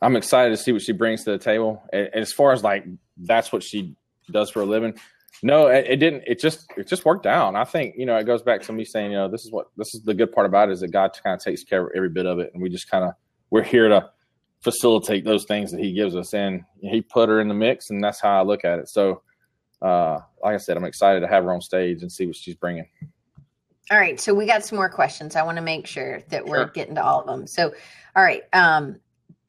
[0.00, 1.82] I'm excited to see what she brings to the table.
[1.92, 2.84] As far as like
[3.16, 3.94] that's what she
[4.30, 4.94] does for a living,
[5.42, 6.24] no, it, it, didn't.
[6.26, 7.54] It just it just worked out.
[7.56, 9.68] I think you know it goes back to me saying you know this is what
[9.76, 11.92] this is the good part about it is that God kind of takes care of
[11.96, 13.12] every bit of it, and we just kind of
[13.50, 14.10] we're here to
[14.62, 18.02] facilitate those things that He gives us, and He put her in the mix, and
[18.02, 18.88] that's how I look at it.
[18.88, 19.22] So,
[19.80, 22.54] uh, like I said, I'm excited to have her on stage and see what she's
[22.54, 22.88] bringing.
[23.90, 25.36] All right, so we got some more questions.
[25.36, 26.66] I want to make sure that we're sure.
[26.68, 27.46] getting to all of them.
[27.46, 27.74] So,
[28.16, 29.00] all right, um,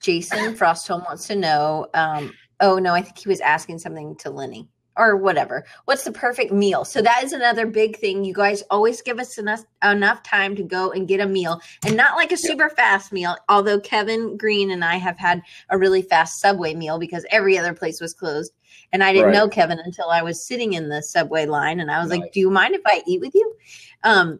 [0.01, 1.87] Jason Frostholm wants to know.
[1.93, 5.65] Um, oh no, I think he was asking something to Lenny or whatever.
[5.85, 6.85] What's the perfect meal?
[6.85, 8.23] So that is another big thing.
[8.23, 11.97] You guys always give us enough enough time to go and get a meal, and
[11.97, 13.35] not like a super fast meal.
[13.49, 17.73] Although Kevin Green and I have had a really fast Subway meal because every other
[17.73, 18.53] place was closed.
[18.91, 19.33] And I didn't right.
[19.33, 22.21] know Kevin until I was sitting in the subway line and I was nice.
[22.21, 23.55] like, Do you mind if I eat with you?
[24.03, 24.39] Um,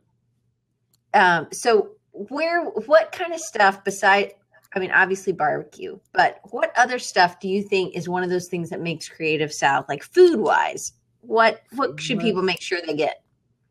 [1.14, 4.34] um, so where what kind of stuff beside
[4.76, 8.48] I mean, obviously barbecue, but what other stuff do you think is one of those
[8.48, 10.94] things that makes Creative South, like food wise?
[11.22, 13.24] What what should people make sure they get?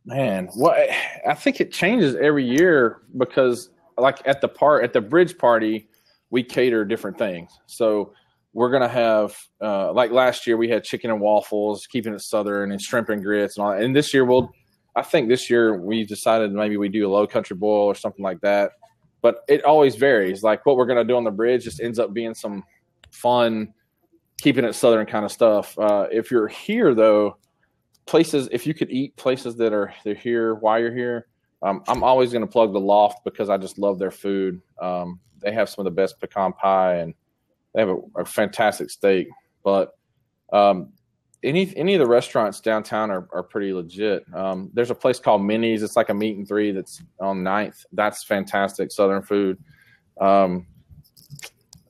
[0.05, 0.79] Man, what
[1.29, 5.89] I think it changes every year because, like at the part at the bridge party,
[6.31, 7.51] we cater different things.
[7.67, 8.15] So
[8.53, 12.73] we're gonna have uh, like last year we had chicken and waffles, keeping it southern,
[12.73, 13.73] and shrimp and grits and all.
[13.73, 13.83] That.
[13.83, 14.51] And this year we'll,
[14.97, 18.23] I think this year we decided maybe we do a low country boil or something
[18.23, 18.73] like that.
[19.23, 20.43] But it always varies.
[20.43, 22.65] Like what we're gonna do on the bridge just ends up being some
[23.11, 23.73] fun,
[24.41, 25.79] keeping it southern kind of stuff.
[25.79, 27.39] Uh, if you're here though,
[28.07, 31.27] places if you could eat places that are they're here while you're here.
[31.63, 34.61] Um, I'm always to plug the loft because I just love their food.
[34.81, 37.15] Um, they have some of the best pecan pie and
[37.73, 39.29] they have a, a fantastic steak,
[39.63, 39.97] but
[40.53, 40.93] um,
[41.45, 44.25] any any of the restaurants downtown are, are pretty legit.
[44.35, 45.83] Um, there's a place called Minnie's.
[45.83, 47.85] It's like a meat and three that's on 9th.
[47.93, 49.59] That's fantastic Southern food.
[50.21, 50.67] Um,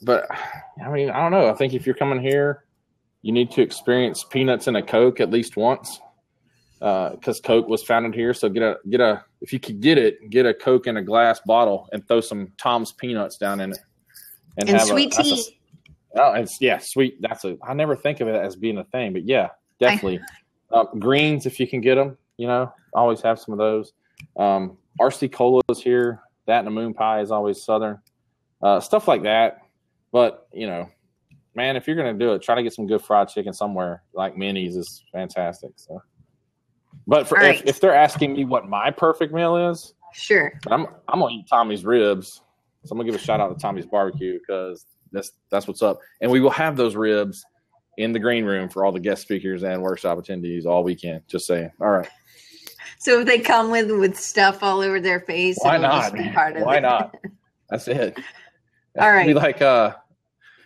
[0.03, 0.27] but
[0.85, 1.49] I mean, I don't know.
[1.49, 2.65] I think if you're coming here,
[3.23, 6.01] you need to experience peanuts and a Coke at least once,
[6.79, 8.35] because uh, Coke was founded here.
[8.35, 11.03] So get a get a if you could get it, get a Coke in a
[11.03, 13.79] glass bottle and throw some Tom's peanuts down in it,
[14.57, 15.59] and, and sweet a, tea.
[16.15, 17.21] Oh, it's yeah, sweet.
[17.21, 17.57] That's a.
[17.67, 19.49] I never think of it as being a thing, but yeah,
[19.81, 20.21] definitely.
[20.71, 23.93] uh, greens, if you can get them, you know, always have some of those.
[24.37, 26.21] Um, RC cola is here.
[26.47, 28.01] That and a moon pie is always southern.
[28.63, 29.63] Uh, stuff like that.
[30.13, 30.89] But you know,
[31.55, 34.03] man, if you're gonna do it, try to get some good fried chicken somewhere.
[34.13, 35.73] Like Minnie's is fantastic.
[35.77, 36.03] So,
[37.07, 37.61] but for, right.
[37.61, 41.47] if, if they're asking me what my perfect meal is, sure, I'm I'm gonna eat
[41.49, 42.43] Tommy's ribs.
[42.85, 46.01] So I'm gonna give a shout out to Tommy's barbecue because that's that's what's up.
[46.21, 47.45] And we will have those ribs
[47.99, 51.23] in the green room for all the guest speakers and workshop attendees all weekend.
[51.29, 51.71] Just saying.
[51.81, 52.09] All right.
[52.99, 56.13] So if they come with with stuff all over their face, why not?
[56.15, 56.81] why it.
[56.83, 57.17] not?
[57.71, 58.19] That's it.
[58.99, 59.27] All right.
[59.27, 59.95] Be like, uh,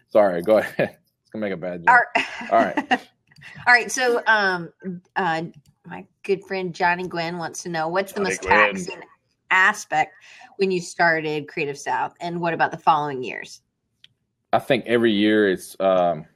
[0.09, 0.98] sorry, go ahead.
[1.26, 1.90] It's gonna make a bad joke.
[1.90, 2.52] All right.
[2.52, 2.92] All right.
[3.66, 3.90] all right.
[3.90, 4.72] So, um,
[5.16, 5.42] uh,
[5.85, 8.52] my good friend Johnny Gwen wants to know what's the Johnny most Gwen.
[8.52, 9.00] taxing
[9.50, 10.14] aspect
[10.59, 13.61] when you started Creative South, and what about the following years?
[14.52, 16.26] I think every year it's um,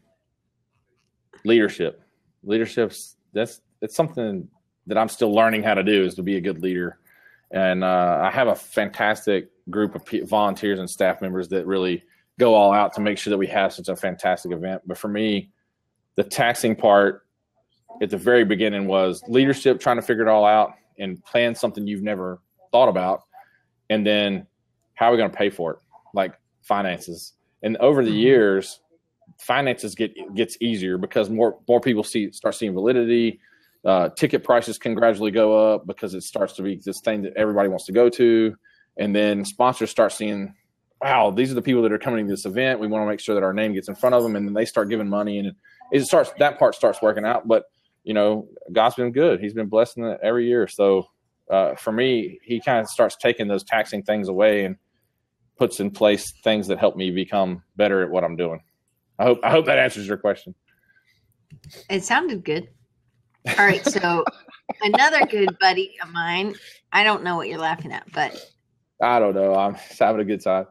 [1.44, 2.02] leadership.
[2.42, 4.48] Leadership's that's it's something
[4.86, 6.98] that I'm still learning how to do is to be a good leader.
[7.50, 12.02] And uh, I have a fantastic group of volunteers and staff members that really
[12.38, 14.82] go all out to make sure that we have such a fantastic event.
[14.86, 15.50] But for me,
[16.16, 17.26] the taxing part
[18.02, 21.86] at the very beginning was leadership, trying to figure it all out and plan something
[21.86, 22.40] you've never
[22.72, 23.22] thought about,
[23.88, 24.46] and then
[24.94, 25.78] how are we going to pay for it,
[26.14, 28.18] like finances and over the mm-hmm.
[28.18, 28.80] years
[29.38, 33.40] finances get gets easier because more more people see start seeing validity
[33.84, 37.32] uh, ticket prices can gradually go up because it starts to be this thing that
[37.36, 38.54] everybody wants to go to
[38.96, 40.54] and then sponsors start seeing,
[41.00, 42.80] wow, these are the people that are coming to this event.
[42.80, 44.54] We want to make sure that our name gets in front of them, and then
[44.54, 45.52] they start giving money, and
[45.92, 47.48] it starts that part starts working out.
[47.48, 47.64] But
[48.04, 50.68] you know, God's been good; He's been blessing it every year.
[50.68, 51.06] So
[51.50, 54.76] uh, for me, He kind of starts taking those taxing things away and
[55.60, 58.62] puts in place things that help me become better at what I'm doing.
[59.18, 60.54] I hope I hope that answers your question.
[61.90, 62.70] It sounded good.
[63.46, 64.24] All right, so
[64.82, 66.54] another good buddy of mine.
[66.92, 68.42] I don't know what you're laughing at, but
[69.02, 69.54] I don't know.
[69.54, 70.66] I'm having a good time.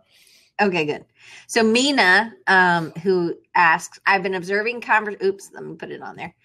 [0.60, 1.06] Okay, good.
[1.46, 4.84] So Mina, um, who asks, I've been observing
[5.24, 6.36] oops, let me put it on there.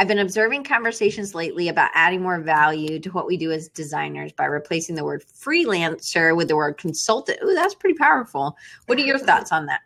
[0.00, 4.32] I've been observing conversations lately about adding more value to what we do as designers
[4.32, 7.38] by replacing the word freelancer with the word consultant.
[7.44, 8.56] Ooh, that's pretty powerful.
[8.86, 9.82] What are your thoughts on that?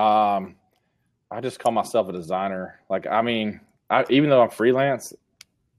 [0.00, 0.54] Um,
[1.28, 2.78] I just call myself a designer.
[2.88, 5.12] Like, I mean, I, even though I'm freelance,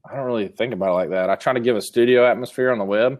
[0.04, 1.30] I don't really think about it like that.
[1.30, 3.18] I try to give a studio atmosphere on the web,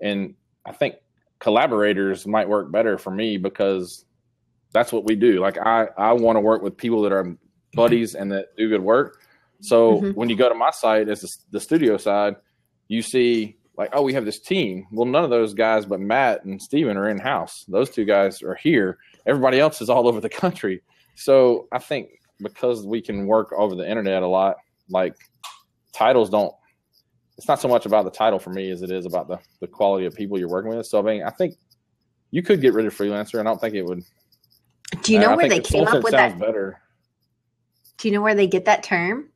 [0.00, 0.94] and I think
[1.38, 4.06] collaborators might work better for me because
[4.72, 5.40] that's what we do.
[5.40, 7.36] Like, I I want to work with people that are
[7.74, 9.20] buddies and that do good work.
[9.64, 10.10] So mm-hmm.
[10.10, 12.36] when you go to my site as the studio side,
[12.88, 14.86] you see like, oh, we have this team.
[14.92, 17.64] Well, none of those guys but Matt and Steven are in house.
[17.66, 18.98] Those two guys are here.
[19.26, 20.82] Everybody else is all over the country.
[21.16, 22.10] So I think
[22.42, 24.56] because we can work over the internet a lot,
[24.90, 25.16] like
[25.92, 26.52] titles don't
[27.36, 29.66] it's not so much about the title for me as it is about the, the
[29.66, 30.86] quality of people you're working with.
[30.86, 31.54] So I mean I think
[32.30, 34.04] you could get rid of freelancer and I don't think it would
[35.02, 36.82] Do you know where they came up with that better?
[37.96, 39.30] Do you know where they get that term?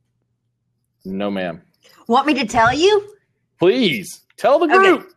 [1.09, 1.61] No ma'am.
[2.07, 3.15] Want me to tell you?
[3.59, 5.01] Please tell the group.
[5.01, 5.09] Okay.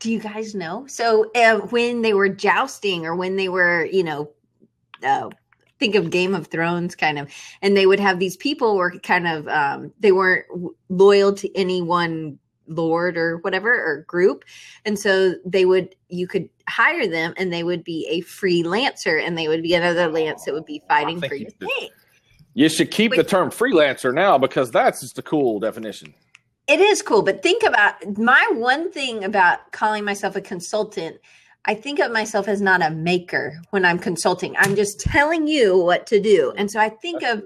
[0.00, 0.86] Do you guys know?
[0.86, 4.30] So uh, when they were jousting or when they were, you know,
[5.04, 5.28] uh,
[5.78, 7.30] think of Game of Thrones kind of,
[7.62, 10.46] and they would have these people were kind of um, they weren't
[10.88, 14.44] loyal to any one lord or whatever or group,
[14.84, 19.36] and so they would you could hire them and they would be a freelancer and
[19.36, 21.88] they would be another lance that would be fighting for your thing.
[22.54, 26.14] You should keep Wait, the term freelancer now because that's just a cool definition.
[26.66, 31.18] It is cool, but think about my one thing about calling myself a consultant
[31.66, 34.56] I think of myself as not a maker when I'm consulting.
[34.58, 36.52] I'm just telling you what to do.
[36.56, 37.42] And so I think of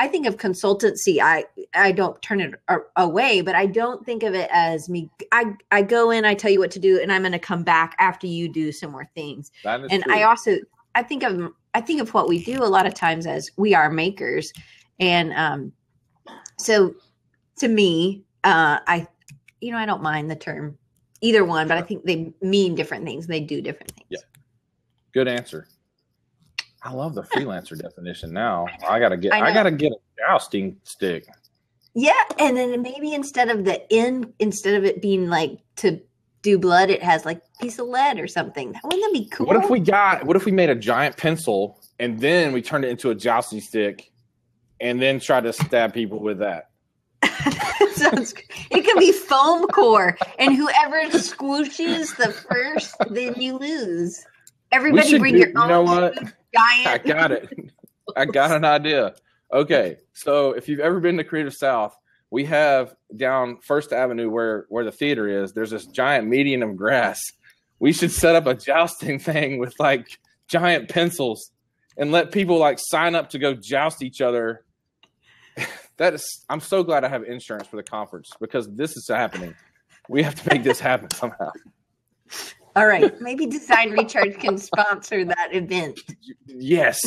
[0.00, 1.18] I think of consultancy.
[1.20, 2.54] I I don't turn it
[2.96, 5.10] away, but I don't think of it as me.
[5.32, 7.64] I I go in, I tell you what to do, and I'm going to come
[7.64, 9.50] back after you do some more things.
[9.64, 10.14] and true.
[10.14, 10.58] I also
[10.94, 13.72] I think of I think of what we do a lot of times as we
[13.72, 14.52] are makers,
[14.98, 15.72] and um,
[16.58, 16.92] so
[17.58, 19.06] to me, uh, I
[19.60, 20.76] you know I don't mind the term
[21.20, 23.28] either one, but I think they mean different things.
[23.28, 24.08] They do different things.
[24.08, 24.18] Yeah.
[25.14, 25.68] Good answer.
[26.82, 28.66] I love the freelancer definition now.
[28.88, 31.28] I gotta get I, I, gotta get a jousting stick.
[31.94, 36.00] Yeah, and then maybe instead of the in instead of it being like to
[36.48, 38.74] do blood, it has like a piece of lead or something.
[38.84, 39.46] Wouldn't that be cool?
[39.46, 42.84] What if we got what if we made a giant pencil and then we turned
[42.84, 44.10] it into a jousting stick
[44.80, 46.70] and then try to stab people with that?
[47.94, 48.34] Sounds
[48.70, 54.24] it could be foam core, and whoever squishes the first, then you lose.
[54.70, 55.68] Everybody bring do, your you own.
[55.68, 56.14] know what?
[56.14, 56.86] Giant.
[56.86, 57.48] I got it.
[58.16, 59.14] I got an idea.
[59.52, 61.96] Okay, so if you've ever been to Creative South,
[62.30, 65.52] we have down First Avenue where where the theater is.
[65.52, 67.20] There's this giant median of grass.
[67.78, 71.50] We should set up a jousting thing with like giant pencils
[71.96, 74.64] and let people like sign up to go joust each other.
[75.96, 79.52] That is i'm so glad i have insurance for the conference because this is happening.
[80.08, 81.50] We have to make this happen somehow.
[82.76, 83.20] All right.
[83.20, 85.98] Maybe design recharge can sponsor that event.
[86.46, 87.00] Yes.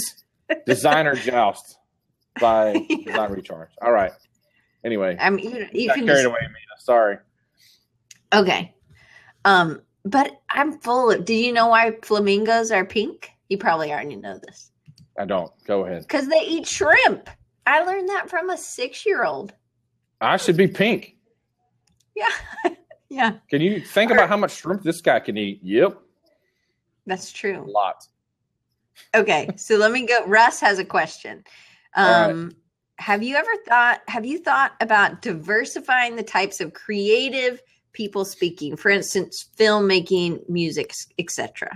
[0.65, 1.77] Designer joust
[2.41, 3.69] by design recharge.
[3.81, 4.11] All right
[4.83, 6.25] anyway i mean you, you can carried just...
[6.25, 6.79] away Mina.
[6.79, 7.17] sorry
[8.33, 8.73] okay
[9.45, 14.15] um but i'm full of did you know why flamingos are pink you probably already
[14.15, 14.71] know this
[15.17, 17.29] i don't go ahead because they eat shrimp
[17.65, 19.53] I learned that from a six year old.
[20.19, 21.15] I should be pink.
[22.15, 22.71] Yeah.
[23.09, 23.33] yeah.
[23.49, 25.59] Can you think about how much shrimp this guy can eat?
[25.63, 25.97] Yep.
[27.05, 27.63] That's true.
[27.63, 28.07] A lot.
[29.15, 29.49] Okay.
[29.55, 30.25] So let me go.
[30.25, 31.43] Russ has a question.
[31.95, 32.55] Um, right.
[33.01, 37.59] Have you ever thought, have you thought about diversifying the types of creative
[37.93, 38.75] people speaking?
[38.75, 41.75] For instance, filmmaking, music, etc.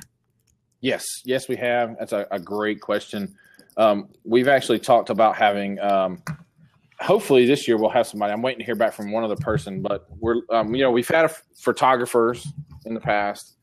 [0.82, 1.03] Yes.
[1.26, 1.95] Yes, we have.
[1.97, 3.36] That's a, a great question.
[3.76, 5.80] Um, we've actually talked about having.
[5.80, 6.21] Um,
[6.99, 8.32] hopefully this year we'll have somebody.
[8.32, 11.07] I'm waiting to hear back from one other person, but we're um, you know we've
[11.07, 12.47] had photographers
[12.86, 13.55] in the past.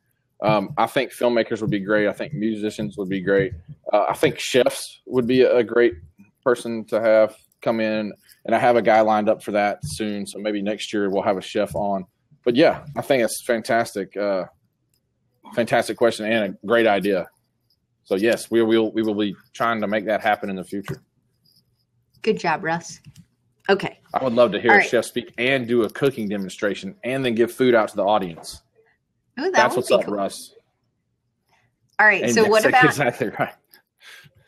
[0.43, 2.09] Um, I think filmmakers would be great.
[2.09, 3.53] I think musicians would be great.
[3.93, 5.95] Uh, I think chefs would be a great
[6.43, 8.13] person to have come in,
[8.45, 10.27] and I have a guy lined up for that soon.
[10.27, 12.05] So maybe next year we'll have a chef on.
[12.45, 14.17] But yeah, I think it's fantastic.
[14.17, 14.45] Uh,
[15.55, 17.27] fantastic question and a great idea.
[18.05, 21.03] So yes, we will we will be trying to make that happen in the future.
[22.23, 23.01] Good job, Russ.
[23.69, 23.99] Okay.
[24.13, 24.89] I would love to hear All a right.
[24.89, 28.63] chef speak and do a cooking demonstration and then give food out to the audience.
[29.39, 30.15] Oh, that That's would what's be up, cool.
[30.15, 30.55] Russ.
[31.99, 32.23] All right.
[32.23, 33.55] And So what about exactly right?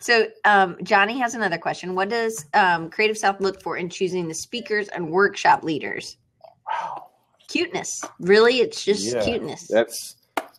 [0.04, 1.94] So um, Johnny has another question.
[1.94, 6.18] What does um, Creative South look for in choosing the speakers and workshop leaders?
[6.66, 7.06] Wow.
[7.48, 8.02] Cuteness.
[8.20, 9.66] Really, it's just Yeah, cuteness.
[9.66, 10.16] That's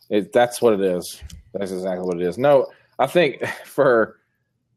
[0.09, 1.21] it, that's what it is.
[1.53, 2.39] That's exactly what it is.
[2.39, 2.65] No,
[2.97, 4.17] I think for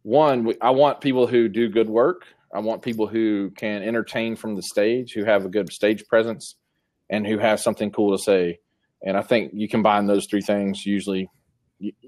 [0.02, 2.26] one, we, I want people who do good work.
[2.52, 6.56] I want people who can entertain from the stage, who have a good stage presence,
[7.08, 8.58] and who have something cool to say.
[9.02, 10.84] And I think you combine those three things.
[10.84, 11.30] Usually,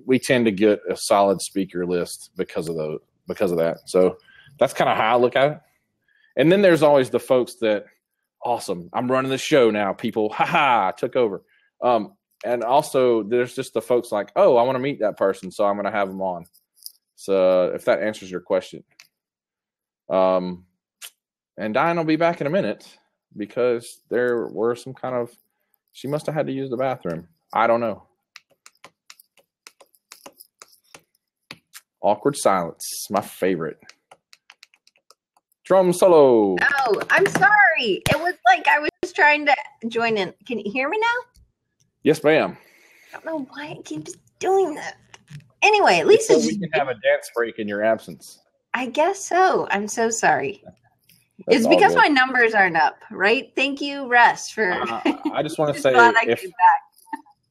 [0.05, 2.99] we tend to get a solid speaker list because of the
[3.29, 3.89] because of that.
[3.89, 4.19] So
[4.59, 5.61] that's kind of how I look at it.
[6.37, 7.87] And then there's always the folks that
[8.45, 8.89] awesome.
[8.93, 9.93] I'm running the show now.
[9.93, 11.43] People, haha, I took over.
[11.83, 12.15] Um,
[12.45, 15.65] and also there's just the folks like, oh, I want to meet that person, so
[15.65, 16.47] I'm going to have them on.
[17.17, 18.83] So if that answers your question,
[20.09, 20.65] um,
[21.59, 22.87] and Diane will be back in a minute
[23.37, 25.31] because there were some kind of
[25.93, 27.29] she must have had to use the bathroom.
[27.53, 28.05] I don't know.
[32.03, 33.79] Awkward silence, my favorite.
[35.65, 36.57] Drum solo.
[36.61, 38.03] Oh, I'm sorry.
[38.11, 39.55] It was like I was trying to
[39.89, 40.35] join in.
[40.47, 41.41] Can you hear me now?
[42.03, 42.57] Yes, ma'am.
[43.09, 44.97] I don't know why it keeps doing that.
[45.63, 48.41] Anyway, at least So it's, we can have a dance break in your absence.
[48.73, 49.69] I guess so.
[49.71, 50.65] I'm so sorry.
[51.47, 52.01] That's it's because good.
[52.01, 53.53] my numbers aren't up, right?
[53.55, 55.01] Thank you, Russ, for Uh,
[55.33, 56.83] I just want to say if back.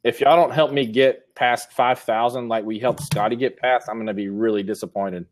[0.04, 3.88] If y'all don't help me get past five thousand, like we helped Scotty get past,
[3.90, 5.26] I'm going to be really disappointed.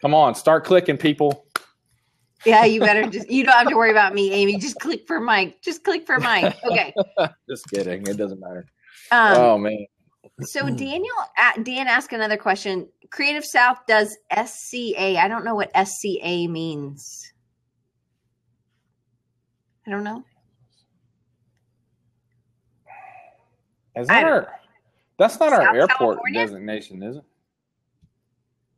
[0.00, 1.46] Come on, start clicking, people.
[2.44, 4.58] Yeah, you better just you don't have to worry about me, Amy.
[4.58, 5.62] Just click for Mike.
[5.62, 6.54] Just click for Mike.
[6.64, 6.92] Okay.
[7.48, 8.06] Just kidding.
[8.06, 8.66] It doesn't matter.
[9.10, 9.86] Um, oh man,
[10.42, 11.14] So Daniel,
[11.62, 12.88] Dan asked another question.
[13.10, 15.18] Creative South does SCA.
[15.18, 17.32] I don't know what SCA means.
[19.86, 20.24] I don't know.
[23.96, 24.52] Is that our?
[25.18, 26.40] That's not our airport California?
[26.46, 27.24] designation, is it?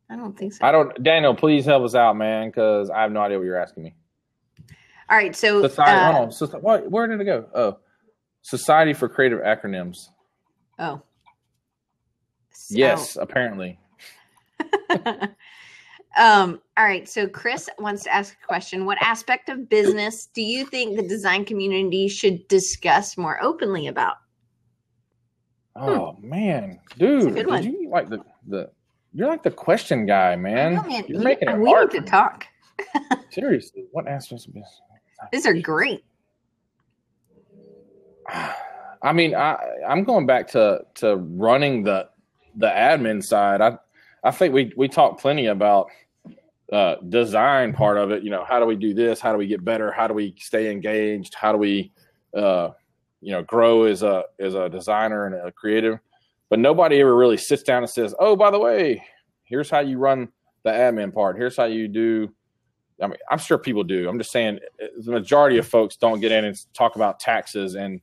[0.09, 0.65] I don't think so.
[0.65, 1.03] I don't.
[1.03, 3.95] Daniel, please help us out, man, because I have no idea what you're asking me.
[5.09, 5.35] All right.
[5.35, 5.91] So Society.
[5.91, 6.31] uh, hold on.
[6.31, 7.45] Soci- what, where did it go?
[7.53, 7.77] Oh,
[8.41, 10.09] Society for Creative Acronyms.
[10.79, 11.01] oh.
[12.51, 13.79] So- Yes, apparently.
[16.17, 17.07] um, all right.
[17.07, 18.85] So Chris wants to ask a question.
[18.85, 24.17] What aspect of business do you think the design community should discuss more openly about?
[25.79, 27.33] Oh man, dude, Hmm.
[27.35, 27.63] did one.
[27.63, 28.69] you like the the?
[29.13, 30.75] You're like the question guy, man.
[30.75, 31.03] Know, man.
[31.07, 31.93] You're You- making it we hard.
[31.93, 32.45] need to talk.
[33.31, 34.47] Seriously, what answers?
[35.31, 36.03] These are great.
[39.01, 39.57] I mean, I
[39.87, 42.09] I'm going back to to running the
[42.55, 43.61] the admin side.
[43.61, 43.77] I
[44.23, 45.87] I think we we talked plenty about
[46.71, 48.23] uh, design part of it.
[48.23, 49.21] You know, how do we do this?
[49.21, 49.91] How do we get better?
[49.91, 51.33] How do we stay engaged?
[51.35, 51.91] How do we
[52.35, 52.71] uh,
[53.21, 55.99] you know grow as a as a designer and a creative?
[56.49, 59.03] But nobody ever really sits down and says, "Oh, by the way,
[59.43, 60.29] here's how you run
[60.63, 61.37] the admin part.
[61.37, 62.33] Here's how you do."
[63.01, 64.09] I mean, I'm sure people do.
[64.09, 68.01] I'm just saying the majority of folks don't get in and talk about taxes and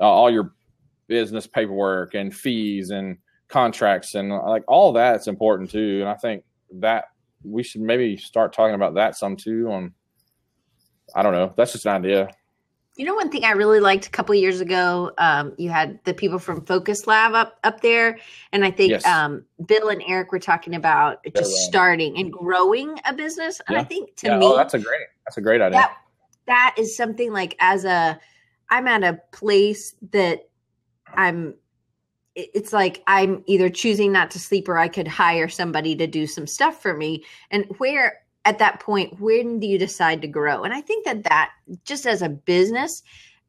[0.00, 0.52] uh, all your
[1.06, 3.16] business paperwork and fees and
[3.48, 6.00] contracts and uh, like all that's important too.
[6.00, 6.44] And I think
[6.80, 7.04] that
[7.42, 9.70] we should maybe start talking about that some too.
[9.70, 9.92] On
[11.14, 11.52] I don't know.
[11.56, 12.28] That's just an idea.
[12.96, 16.14] You know, one thing I really liked a couple years ago, um, you had the
[16.14, 18.18] people from Focus Lab up up there,
[18.52, 19.04] and I think Yes.
[19.06, 21.62] um, Bill and Eric were talking about just right.
[21.68, 23.60] starting and growing a business.
[23.66, 25.06] And I think to Yeah, me, oh, that's a great.
[25.26, 25.78] That's a great idea.
[25.80, 25.96] that
[26.46, 28.20] that is something like as a
[28.68, 30.46] i'm at a place that
[31.14, 31.54] i'm
[32.34, 36.26] it's like i'm either choosing not to sleep or i could hire somebody to do
[36.26, 40.64] some stuff for me and where at that point when do you decide to grow
[40.64, 41.50] and i think that that
[41.84, 43.02] just as a business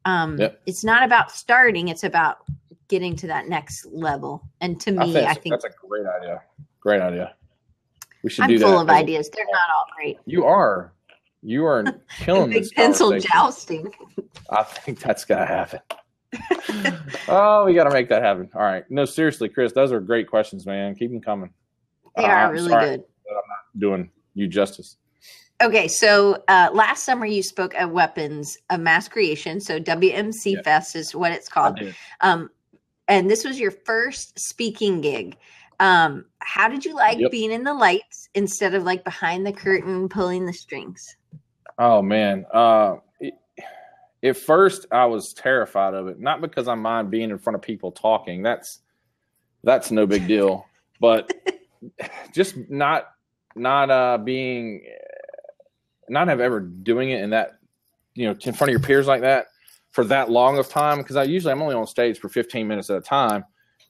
[0.04, 0.62] um Yep.
[0.66, 2.38] it's not about starting it's about
[2.88, 6.06] getting to that next level and to me I i think, think, that's a great
[6.06, 6.42] idea.
[6.80, 7.34] Great idea.
[8.22, 8.64] We should i'm do that.
[8.64, 10.92] full of as ideas they're not all great You are.
[11.42, 11.84] You are
[12.18, 13.92] killing big this pencil jousting
[14.50, 15.80] I think that's gonna happen.
[17.28, 18.48] oh, we got to make that happen.
[18.54, 18.84] All right.
[18.90, 20.94] No, seriously, Chris, those are great questions, man.
[20.94, 21.50] Keep them coming.
[22.16, 24.96] they Uh, are I'm really sorry good that I'm not doing you justice.
[25.62, 29.58] Okay, so uh, last summer you spoke at Weapons of Mass Creation.
[29.60, 30.62] So WMC Yeah.
[30.62, 31.80] Fest is what it's called.
[32.20, 32.50] Um,
[33.08, 35.36] and this was your first speaking gig.
[35.80, 37.30] Um, how did you like Yep.
[37.30, 41.16] being in the lights instead of like behind the curtain pulling the strings?
[41.78, 43.34] Oh man, uh, it,
[44.22, 47.62] at first I was terrified of it, not because I mind being in front of
[47.62, 48.42] people talking.
[48.42, 48.80] That's
[49.64, 50.66] that's no big deal,
[51.00, 51.32] but
[52.32, 53.08] just not
[53.56, 54.82] not uh being
[56.08, 57.58] not have ever doing it in that
[58.14, 59.46] you know in front of your peers like that
[59.96, 62.90] for that long of time because I usually I'm only on stage for 15 minutes
[62.90, 63.44] at a time.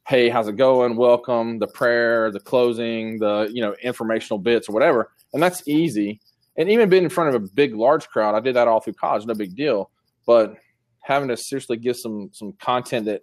[0.07, 0.95] Hey, how's it going?
[0.95, 6.21] Welcome, the prayer, the closing, the you know informational bits or whatever, and that's easy.
[6.57, 8.95] And even being in front of a big, large crowd, I did that all through
[8.95, 9.91] college, no big deal.
[10.27, 10.55] But
[11.01, 13.23] having to seriously give some some content that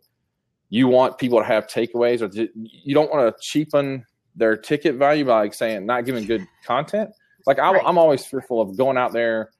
[0.70, 4.06] you want people to have takeaways, or you don't want to cheapen
[4.36, 7.12] their ticket value by like saying not giving good content.
[7.46, 7.84] Like I, right.
[7.86, 9.52] I'm always fearful of going out there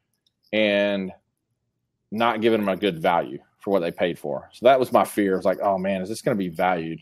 [0.52, 1.12] and
[2.12, 4.50] not giving them a good value for what they paid for.
[4.54, 5.34] So that was my fear.
[5.34, 7.00] I was like, oh man, is this going to be valued?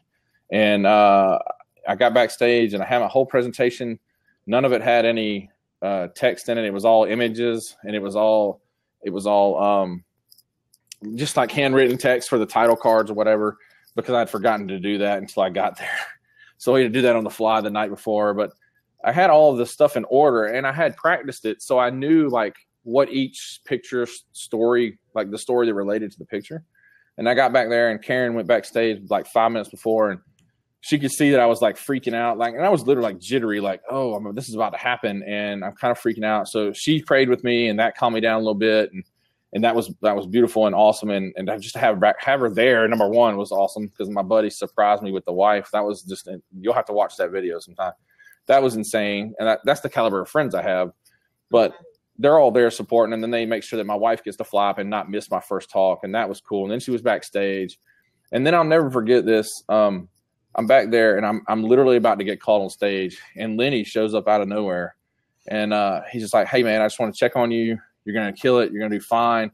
[0.52, 1.40] And uh,
[1.88, 4.00] I got backstage and I had my whole presentation.
[4.48, 5.50] None of it had any
[5.82, 6.66] uh, text in it.
[6.66, 8.62] It was all images and it was all
[9.04, 10.04] it was all um,
[11.16, 13.58] just like handwritten text for the title cards or whatever
[13.96, 15.90] because I'd forgotten to do that until I got there.
[16.62, 18.36] So I had to do that on the fly the night before.
[18.36, 18.54] But
[19.04, 21.60] I had all of this stuff in order and I had practiced it.
[21.64, 26.26] So I knew like what each picture story, like the story that related to the
[26.26, 26.64] picture.
[27.18, 30.20] And I got back there and Karen went backstage like five minutes before and
[30.82, 32.38] she could see that I was like freaking out.
[32.38, 35.24] Like, and I was literally like jittery, like, oh, I'm, this is about to happen.
[35.24, 36.48] And I'm kind of freaking out.
[36.48, 38.94] So she prayed with me and that calmed me down a little bit.
[38.94, 39.04] And
[39.54, 41.10] and that was that was beautiful and awesome.
[41.10, 44.50] And and just to have have her there, number one was awesome because my buddy
[44.50, 45.70] surprised me with the wife.
[45.74, 47.94] That was just you'll have to watch that video sometime.
[48.48, 50.92] That was insane, and that, that's the caliber of friends I have.
[51.50, 51.76] But
[52.18, 54.70] they're all there supporting, and then they make sure that my wife gets to fly
[54.70, 56.64] up and not miss my first talk, and that was cool.
[56.64, 57.78] And then she was backstage,
[58.32, 59.64] and then I'll never forget this.
[59.68, 60.08] Um,
[60.56, 63.84] I'm back there, and I'm I'm literally about to get called on stage, and Lenny
[63.84, 64.96] shows up out of nowhere,
[65.48, 67.78] and uh, he's just like, "Hey man, I just want to check on you.
[68.06, 68.72] You're going to kill it.
[68.72, 69.52] You're going to do fine.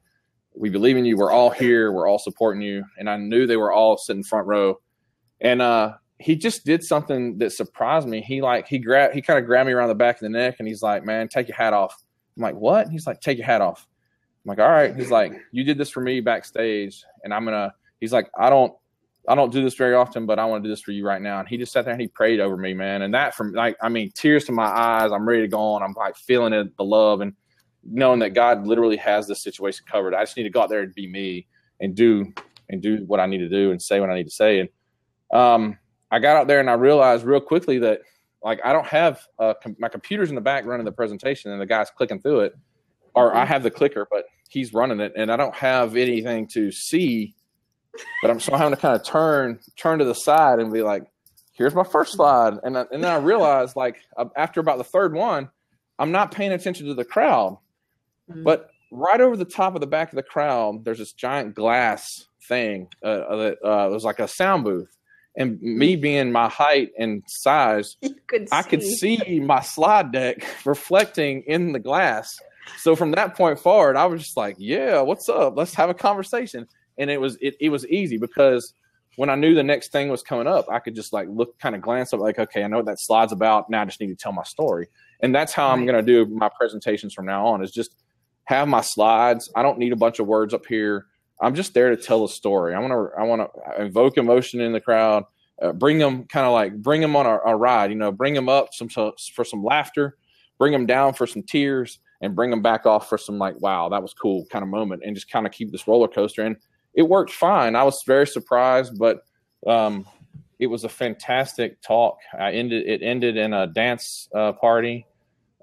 [0.55, 1.17] We believe in you.
[1.17, 1.91] We're all here.
[1.91, 2.83] We're all supporting you.
[2.97, 4.79] And I knew they were all sitting front row.
[5.41, 8.21] And uh, he just did something that surprised me.
[8.21, 10.55] He like he grabbed he kind of grabbed me around the back of the neck
[10.59, 11.95] and he's like, "Man, take your hat off."
[12.35, 13.87] I'm like, "What?" And he's like, "Take your hat off."
[14.43, 17.73] I'm like, "All right." He's like, "You did this for me backstage, and I'm gonna."
[17.99, 18.73] He's like, "I don't."
[19.29, 21.21] I don't do this very often, but I want to do this for you right
[21.21, 21.41] now.
[21.41, 23.01] And he just sat there and he prayed over me, man.
[23.01, 25.11] And that from like, I mean, tears to my eyes.
[25.11, 25.83] I'm ready to go on.
[25.83, 27.19] I'm like feeling it, the love.
[27.19, 27.33] And
[27.89, 30.13] knowing that God literally has this situation covered.
[30.13, 31.47] I just need to go out there and be me
[31.79, 32.33] and do
[32.69, 34.59] and do what I need to do and say what I need to say.
[34.59, 34.69] And
[35.31, 35.77] um,
[36.11, 38.01] I got out there and I realized real quickly that
[38.43, 41.65] like I don't have uh, my computer's in the back running the presentation and the
[41.65, 42.55] guy's clicking through it,
[43.15, 46.71] or I have the clicker, but he's running it and I don't have anything to
[46.71, 47.35] see.
[48.21, 51.03] But I'm so having to kind of turn turn to the side and be like,
[51.53, 53.97] "Here's my first slide," and I, and then I realized like
[54.35, 55.49] after about the third one,
[55.97, 57.57] I'm not paying attention to the crowd.
[58.30, 58.43] Mm-hmm.
[58.43, 62.07] But right over the top of the back of the crowd, there's this giant glass
[62.47, 64.89] thing uh, uh that uh, was like a sound booth.
[65.36, 66.01] And me mm-hmm.
[66.01, 67.95] being my height and size,
[68.28, 72.36] could I could see my slide deck reflecting in the glass.
[72.78, 75.55] So from that point forward, I was just like, "Yeah, what's up?
[75.55, 76.67] Let's have a conversation."
[76.97, 78.73] And it was it, it was easy because
[79.15, 81.75] when I knew the next thing was coming up, I could just like look, kind
[81.75, 83.69] of glance up, like, okay, I know what that slide's about.
[83.69, 84.88] Now I just need to tell my story,
[85.21, 85.73] and that's how right.
[85.73, 87.63] I'm going to do my presentations from now on.
[87.63, 87.95] Is just
[88.47, 89.51] have my slides.
[89.55, 91.05] I don't need a bunch of words up here.
[91.41, 92.73] I'm just there to tell a story.
[92.73, 95.25] I want to I want to invoke emotion in the crowd,
[95.61, 97.91] uh, bring them kind of like bring them on a, a, ride.
[97.91, 100.17] You know, bring them up some for some laughter,
[100.57, 103.89] bring them down for some tears, and bring them back off for some like wow
[103.89, 106.43] that was cool kind of moment, and just kind of keep this roller coaster.
[106.43, 106.55] And
[106.93, 107.75] it worked fine.
[107.75, 109.23] I was very surprised, but
[109.67, 110.05] um,
[110.57, 112.19] it was a fantastic talk.
[112.39, 115.05] I ended it ended in a dance uh, party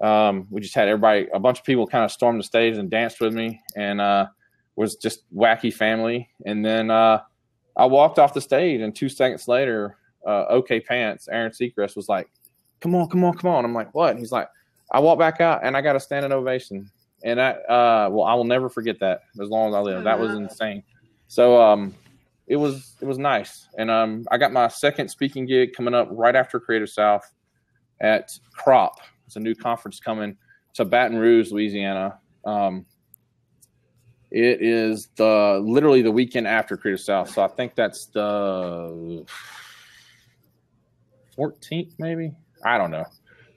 [0.01, 2.89] um, we just had everybody, a bunch of people kind of stormed the stage and
[2.89, 4.27] danced with me, and uh,
[4.75, 6.29] was just wacky family.
[6.45, 7.21] And then uh,
[7.77, 12.09] I walked off the stage, and two seconds later, uh, OK Pants, Aaron Seacrest was
[12.09, 12.29] like,
[12.81, 14.49] "Come on, come on, come on!" I'm like, "What?" And he's like,
[14.91, 16.89] "I walked back out, and I got a standing ovation."
[17.23, 20.03] And I, uh, well, I will never forget that as long as I live.
[20.03, 20.83] That was insane.
[21.27, 21.95] So, um,
[22.47, 26.09] it was it was nice, and um, I got my second speaking gig coming up
[26.11, 27.31] right after Creative South
[28.01, 30.37] at Crop it's a new conference coming
[30.75, 32.19] to Baton Rouge, Louisiana.
[32.45, 32.85] Um,
[34.31, 39.25] it is the literally the weekend after Creative South, so I think that's the
[41.37, 42.33] 14th, maybe.
[42.63, 43.05] I don't know.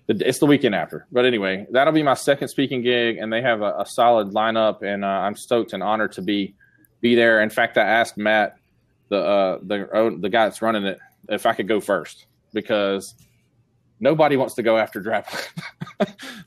[0.08, 3.60] It's the weekend after, but anyway, that'll be my second speaking gig, and they have
[3.60, 6.54] a, a solid lineup, and uh, I'm stoked and honored to be
[7.00, 7.42] be there.
[7.42, 8.56] In fact, I asked Matt,
[9.10, 10.98] the uh, the the guy that's running it,
[11.28, 13.14] if I could go first because
[14.00, 15.46] nobody wants to go after Draplin.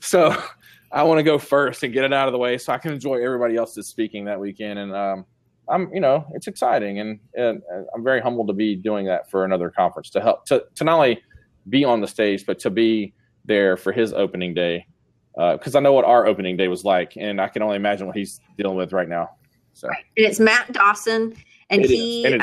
[0.00, 0.42] so
[0.90, 2.92] I want to go first and get it out of the way so I can
[2.92, 4.78] enjoy everybody else's speaking that weekend.
[4.78, 5.26] And um,
[5.68, 7.62] I'm, you know, it's exciting, and, and
[7.94, 10.96] I'm very humbled to be doing that for another conference to help to to not
[10.96, 11.22] only
[11.68, 14.86] be on the stage, but to be there for his opening day
[15.34, 18.06] because uh, I know what our opening day was like, and I can only imagine
[18.06, 19.30] what he's dealing with right now.
[19.72, 21.34] So, and it's Matt Dawson,
[21.70, 22.42] and it he, and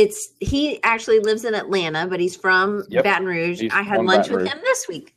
[0.00, 3.04] it's, he actually lives in Atlanta, but he's from yep.
[3.04, 3.60] Baton Rouge.
[3.60, 5.14] He's I had lunch with him this week.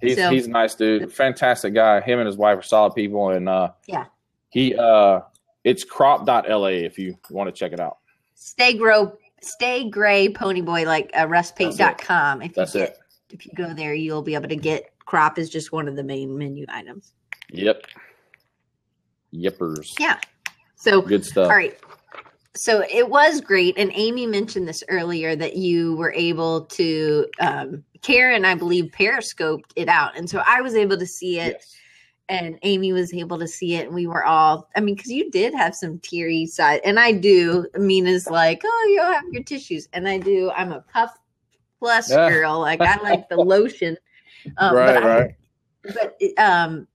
[0.00, 2.00] He's so, he's a nice dude, fantastic guy.
[2.00, 4.06] Him and his wife are solid people, and uh, yeah,
[4.50, 5.20] he uh,
[5.64, 7.98] it's crop.la if you want to check it out.
[8.34, 12.42] Stay grow, stay gray ponyboy like uh, rustpaint.com.
[12.42, 12.98] If That's you get, it.
[13.30, 16.04] If you go there, you'll be able to get crop is just one of the
[16.04, 17.12] main menu items.
[17.52, 17.86] Yep.
[19.32, 19.98] Yippers.
[19.98, 20.18] Yeah.
[20.74, 21.48] So good stuff.
[21.48, 21.78] All right.
[22.56, 23.76] So it was great.
[23.78, 29.72] And Amy mentioned this earlier that you were able to, um, Karen, I believe, periscoped
[29.76, 30.16] it out.
[30.16, 31.56] And so I was able to see it.
[31.58, 31.76] Yes.
[32.28, 34.68] And Amy was able to see it, and we were all.
[34.74, 37.68] I mean, because you did have some teary side, and I do.
[37.76, 40.50] Mina's like, "Oh, you have your tissues," and I do.
[40.50, 41.16] I'm a puff
[41.78, 42.58] plus girl.
[42.58, 43.96] Like I like the lotion
[44.58, 45.34] um, right, but right.
[45.88, 46.86] I, but um,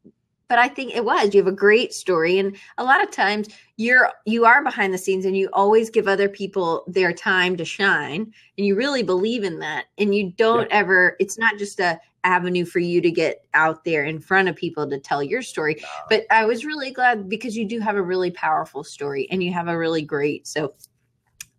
[0.51, 1.33] but I think it was.
[1.33, 3.47] You have a great story, and a lot of times
[3.77, 7.63] you're you are behind the scenes, and you always give other people their time to
[7.63, 10.75] shine, and you really believe in that, and you don't yeah.
[10.75, 11.15] ever.
[11.21, 14.89] It's not just a avenue for you to get out there in front of people
[14.89, 15.77] to tell your story.
[15.79, 15.87] No.
[16.09, 19.53] But I was really glad because you do have a really powerful story, and you
[19.53, 20.47] have a really great.
[20.47, 20.73] So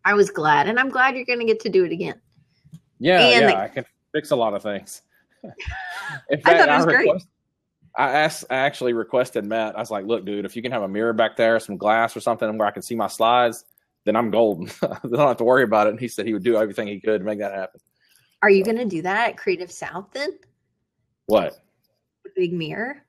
[0.05, 2.21] I was glad, and I'm glad you're going to get to do it again.
[2.99, 5.01] Yeah, and yeah, I can fix a lot of things.
[5.43, 5.57] Fact,
[6.31, 7.23] I thought it was I request, great.
[7.97, 9.77] I asked, I actually requested Matt.
[9.77, 12.17] I was like, "Look, dude, if you can have a mirror back there, some glass
[12.17, 13.65] or something where I can see my slides,
[14.05, 14.71] then I'm golden.
[14.83, 17.01] I don't have to worry about it." And he said he would do everything he
[17.01, 17.81] could to make that happen.
[18.43, 20.39] Are you going to do that at Creative South then?
[21.27, 21.55] What?
[22.35, 23.05] Big mirror?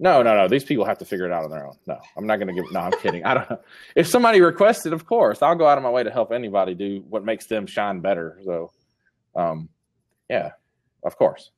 [0.00, 0.46] No, no, no.
[0.46, 1.76] These people have to figure it out on their own.
[1.86, 2.70] No, I'm not going to give.
[2.70, 3.24] No, I'm kidding.
[3.24, 3.60] I don't know.
[3.96, 7.04] If somebody requested, of course, I'll go out of my way to help anybody do
[7.08, 8.40] what makes them shine better.
[8.44, 8.72] So,
[9.34, 9.68] um,
[10.30, 10.50] yeah,
[11.02, 11.50] of course.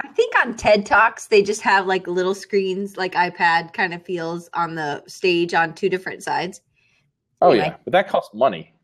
[0.00, 4.04] I think on TED Talks they just have like little screens, like iPad kind of
[4.04, 6.60] feels on the stage on two different sides.
[7.40, 7.66] Oh anyway.
[7.66, 8.74] yeah, but that costs money.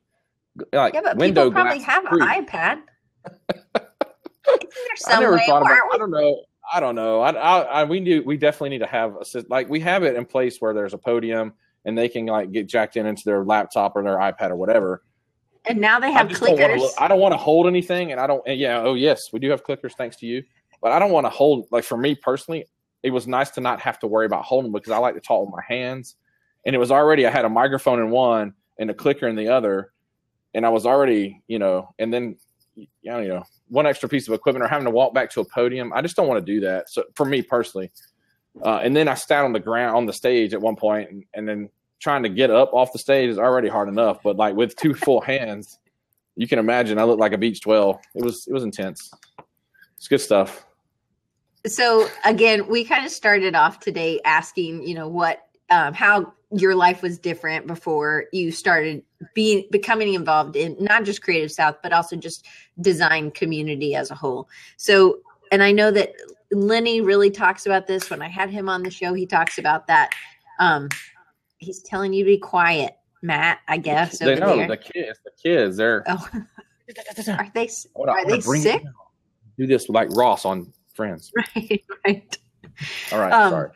[0.73, 2.21] Like yeah, but window people probably have free.
[2.21, 2.83] an iPad.
[5.07, 5.79] I never thought about.
[5.93, 6.43] I don't know.
[6.73, 7.21] I don't know.
[7.21, 8.23] I, I, I, we do.
[8.25, 10.99] We definitely need to have a like we have it in place where there's a
[10.99, 11.55] podium
[11.85, 15.03] and they can like get jacked in into their laptop or their iPad or whatever.
[15.65, 16.79] And now they have clickers.
[16.79, 18.47] Don't I don't want to hold anything, and I don't.
[18.47, 18.81] yeah.
[18.81, 19.93] Oh yes, we do have clickers.
[19.93, 20.43] Thanks to you
[20.81, 22.67] but I don't want to hold like for me personally,
[23.03, 25.47] it was nice to not have to worry about holding because I like to talk
[25.47, 26.17] with my hands.
[26.67, 29.49] And it was already I had a microphone in one and a clicker in the
[29.49, 29.93] other,
[30.55, 32.37] and I was already, you know, and then
[32.77, 35.93] you know, one extra piece of equipment or having to walk back to a podium.
[35.93, 36.89] I just don't want to do that.
[36.89, 37.91] So for me personally,
[38.65, 41.25] uh, and then I sat on the ground on the stage at one point, and,
[41.35, 41.71] and then
[42.01, 44.23] trying to get up off the stage is already hard enough.
[44.23, 45.79] But like with two full hands,
[46.37, 47.99] you can imagine I looked like a beach twelve.
[48.15, 49.13] It was it was intense.
[49.97, 50.68] It's good stuff
[51.71, 56.75] so again, we kind of started off today asking, you know, what um, how your
[56.75, 59.03] life was different before you started
[59.35, 62.47] being becoming involved in not just Creative South, but also just
[62.81, 64.49] design community as a whole.
[64.77, 65.19] So,
[65.53, 66.13] and I know that
[66.51, 68.09] Lenny really talks about this.
[68.09, 70.13] When I had him on the show, he talks about that.
[70.59, 70.89] Um,
[71.59, 73.59] he's telling you to be quiet, Matt.
[73.69, 74.69] I guess they know there.
[74.69, 75.19] the kids.
[75.25, 75.77] The kids.
[75.77, 76.29] They're oh.
[77.29, 77.69] are they?
[77.95, 78.83] Are they sick?
[79.59, 81.33] Do this like Ross on friends.
[81.55, 82.39] Right, right.
[83.13, 83.71] All right, um, sorry.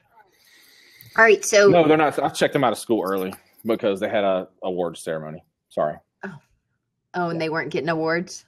[1.16, 2.18] All right, so no, they're not.
[2.18, 3.32] I checked them out of school early
[3.64, 5.44] because they had a award ceremony.
[5.68, 5.96] Sorry.
[6.24, 6.34] Oh,
[7.14, 8.44] oh, and they weren't getting awards.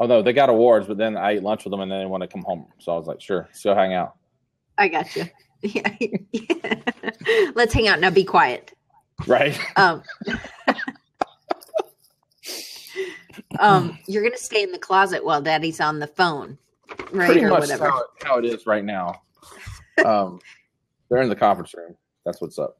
[0.00, 2.06] Oh no, they got awards, but then I ate lunch with them, and then they
[2.06, 2.66] want to come home.
[2.78, 4.16] So I was like, sure, still hang out.
[4.78, 5.24] I got you.
[5.60, 5.92] Yeah.
[7.56, 8.10] Let's hang out now.
[8.10, 8.72] Be quiet.
[9.26, 9.58] Right.
[9.74, 10.04] Um.
[13.58, 16.58] um, you're gonna stay in the closet while Daddy's on the phone
[17.12, 17.88] right Pretty or much whatever.
[17.88, 19.22] How, how it is right now.
[20.04, 20.40] Um,
[21.10, 21.96] they're in the conference room.
[22.24, 22.78] That's what's up.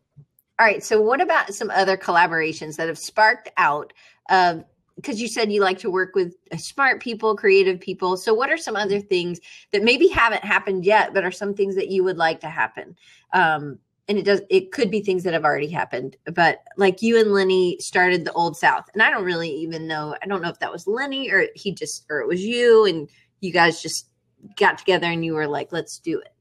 [0.58, 0.82] All right.
[0.82, 3.92] So, what about some other collaborations that have sparked out?
[4.28, 4.64] Of
[4.96, 8.16] because um, you said you like to work with uh, smart people, creative people.
[8.16, 9.40] So, what are some other things
[9.72, 12.96] that maybe haven't happened yet, but are some things that you would like to happen?
[13.32, 13.78] Um,
[14.08, 17.32] and it does it could be things that have already happened but like you and
[17.32, 20.58] lenny started the old south and i don't really even know i don't know if
[20.58, 23.08] that was lenny or he just or it was you and
[23.40, 24.08] you guys just
[24.56, 26.32] got together and you were like, let's do it?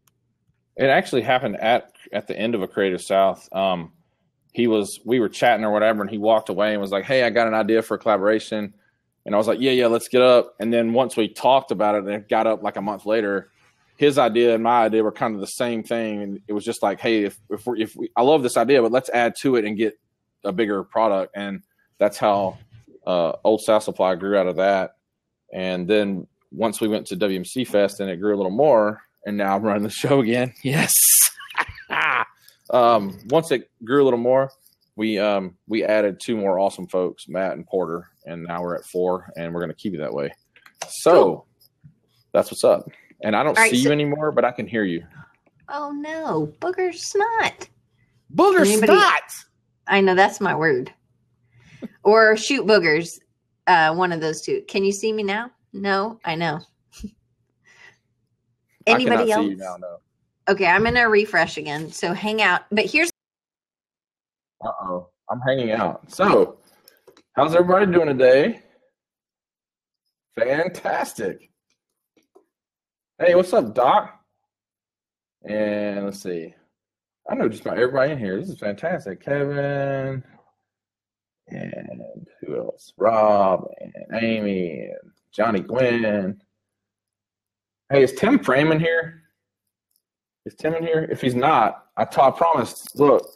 [0.76, 3.48] It actually happened at at the end of a Creative South.
[3.52, 3.92] Um,
[4.54, 7.24] he was we were chatting or whatever, and he walked away and was like, "Hey,
[7.24, 8.74] I got an idea for a collaboration."
[9.26, 11.96] And I was like, "Yeah, yeah, let's get up." And then once we talked about
[11.96, 13.50] it, and got up like a month later,
[13.98, 16.84] his idea and my idea were kind of the same thing, and it was just
[16.84, 19.56] like, hey, if if we if we, I love this idea, but let's add to
[19.56, 19.94] it and get
[20.44, 21.64] a bigger product, and
[21.98, 22.58] that's how
[23.08, 24.92] uh, Old South Supply grew out of that.
[25.52, 29.36] And then once we went to WMC Fest, and it grew a little more, and
[29.38, 30.54] now I'm running the show again.
[30.64, 30.94] Yes.
[32.70, 34.52] um, once it grew a little more,
[34.96, 38.86] we um, we added two more awesome folks, Matt and Porter, and now we're at
[38.86, 40.32] four, and we're going to keep it that way.
[40.90, 41.48] So cool.
[42.34, 42.90] that's what's up.
[43.22, 45.04] And I don't All see right, so- you anymore, but I can hear you.
[45.70, 47.68] Oh no, booger snot.
[48.34, 49.22] Booger Anybody- snot.
[49.88, 50.94] I know that's my word.
[52.04, 53.20] or shoot boogers.
[53.68, 54.62] Uh, one of those two.
[54.68, 55.52] Can you see me now?
[55.78, 56.60] No, I know.
[58.86, 59.54] Anybody else?
[59.58, 59.98] Now, no.
[60.50, 61.92] Okay, I'm gonna refresh again.
[61.92, 62.62] So hang out.
[62.72, 63.10] But here's.
[64.64, 66.10] Uh oh, I'm hanging out.
[66.12, 66.58] So,
[67.34, 68.62] how's everybody doing today?
[70.36, 71.52] Fantastic.
[73.20, 74.20] Hey, what's up, Doc?
[75.48, 76.54] And let's see.
[77.30, 78.40] I know just about everybody in here.
[78.40, 79.22] This is fantastic.
[79.24, 80.24] Kevin
[81.50, 82.94] and who else?
[82.98, 86.42] Rob and Amy and Johnny Gwynn.
[87.92, 89.22] Hey, is Tim Freeman here?
[90.48, 91.08] Is Tim in here?
[91.12, 93.00] If he's not, I, t- I promised.
[93.00, 93.30] Look,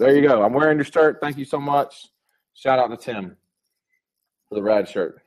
[0.00, 0.42] there you go.
[0.42, 1.18] I'm wearing your shirt.
[1.20, 2.08] Thank you so much.
[2.54, 3.36] Shout out to Tim
[4.48, 5.22] for the rad shirt.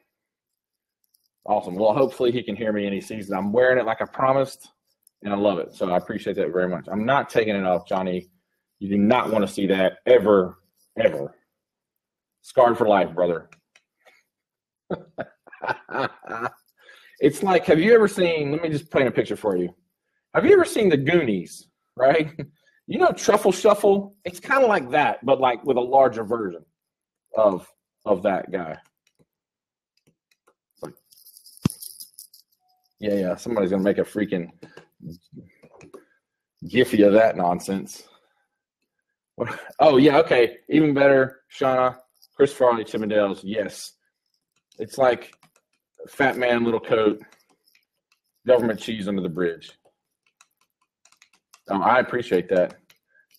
[1.46, 1.76] Awesome.
[1.76, 4.06] Well, hopefully he can hear me and he sees that I'm wearing it like I
[4.06, 4.72] promised,
[5.24, 5.74] and I love it.
[5.74, 6.88] So I appreciate that very much.
[6.92, 8.28] I'm not taking it off, Johnny.
[8.80, 10.58] You do not want to see that ever,
[10.98, 11.34] ever.
[12.42, 13.50] Scarred for life, brother.
[17.20, 18.52] it's like, have you ever seen?
[18.52, 19.74] Let me just paint a picture for you.
[20.34, 21.68] Have you ever seen the Goonies?
[21.96, 22.32] Right?
[22.90, 24.16] You know, Truffle Shuffle.
[24.24, 26.64] It's kind of like that, but like with a larger version
[27.36, 27.68] of
[28.06, 28.78] of that guy.
[33.00, 33.36] yeah, yeah.
[33.36, 34.52] Somebody's gonna make a freaking
[36.68, 38.04] gify of that nonsense.
[39.36, 39.60] What?
[39.80, 40.58] Oh yeah, okay.
[40.70, 41.98] Even better, Shauna.
[42.36, 43.94] Chris Farley, Chippendales, yes.
[44.80, 45.34] It's like
[46.10, 47.22] fat man, little coat,
[48.46, 49.72] government cheese under the bridge.
[51.70, 52.76] Um, I appreciate that.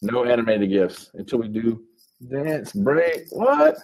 [0.03, 1.83] No animated gifts until we do
[2.31, 3.27] dance break.
[3.31, 3.79] What?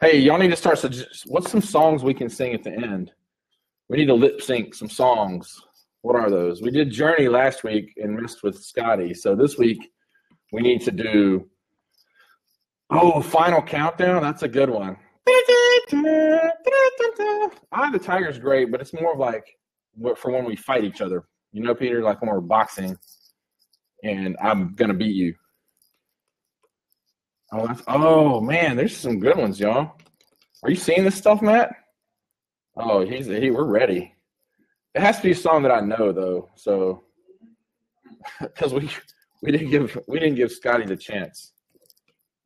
[0.00, 0.78] Hey, y'all need to start.
[0.78, 3.12] Suggest- what's some songs we can sing at the end?
[3.88, 5.60] We need to lip sync some songs.
[6.02, 6.62] What are those?
[6.62, 9.14] We did Journey last week and messed with Scotty.
[9.14, 9.90] So this week
[10.52, 11.48] we need to do
[12.90, 14.22] Oh, Final Countdown.
[14.22, 14.96] That's a good one.
[17.72, 19.44] Eye the Tiger's great, but it's more of like
[20.16, 21.24] for when we fight each other.
[21.52, 22.96] You know, Peter, like when we're boxing
[24.04, 25.34] and I'm to beat you.
[27.52, 29.92] Oh, that's, oh, man, there's some good ones, y'all.
[30.62, 31.74] Are you seeing this stuff, Matt?
[32.76, 33.50] Oh, he's he.
[33.50, 34.14] We're ready.
[34.94, 36.50] It has to be a song that I know, though.
[36.56, 37.04] So,
[38.40, 38.90] because we
[39.42, 41.52] we didn't give we didn't give Scotty the chance.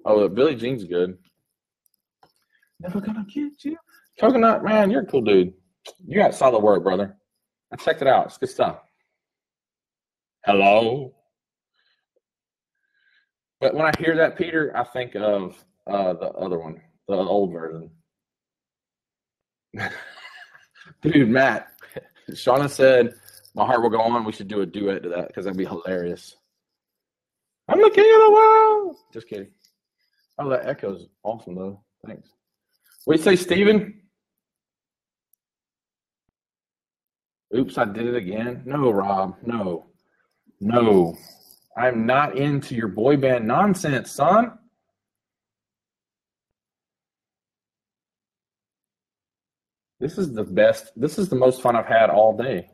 [0.04, 1.18] Oh, Billie Jean's good.
[2.80, 3.76] Never gonna get you.
[4.20, 5.54] Coconut, man, you're a cool dude.
[6.06, 7.16] You got solid work, brother.
[7.72, 8.26] I checked it out.
[8.26, 8.80] It's good stuff.
[10.44, 11.14] Hello.
[13.60, 17.52] But when I hear that, Peter, I think of uh, the other one, the old
[17.52, 17.90] version.
[21.02, 21.68] Dude, Matt,
[22.30, 23.14] Shauna said,
[23.54, 24.24] My heart will go on.
[24.24, 26.36] We should do a duet to that because that'd be hilarious.
[27.68, 28.96] I'm the king of the world.
[29.12, 29.50] Just kidding.
[30.38, 31.80] Oh, that echoes awesome though.
[32.06, 32.28] Thanks.
[33.04, 34.01] What do you say, Steven?
[37.54, 38.62] Oops, I did it again.
[38.64, 39.36] No, Rob.
[39.44, 39.86] No.
[40.60, 41.16] No.
[41.76, 44.58] I'm not into your boy band nonsense, son.
[50.00, 50.92] This is the best.
[50.96, 52.68] This is the most fun I've had all day.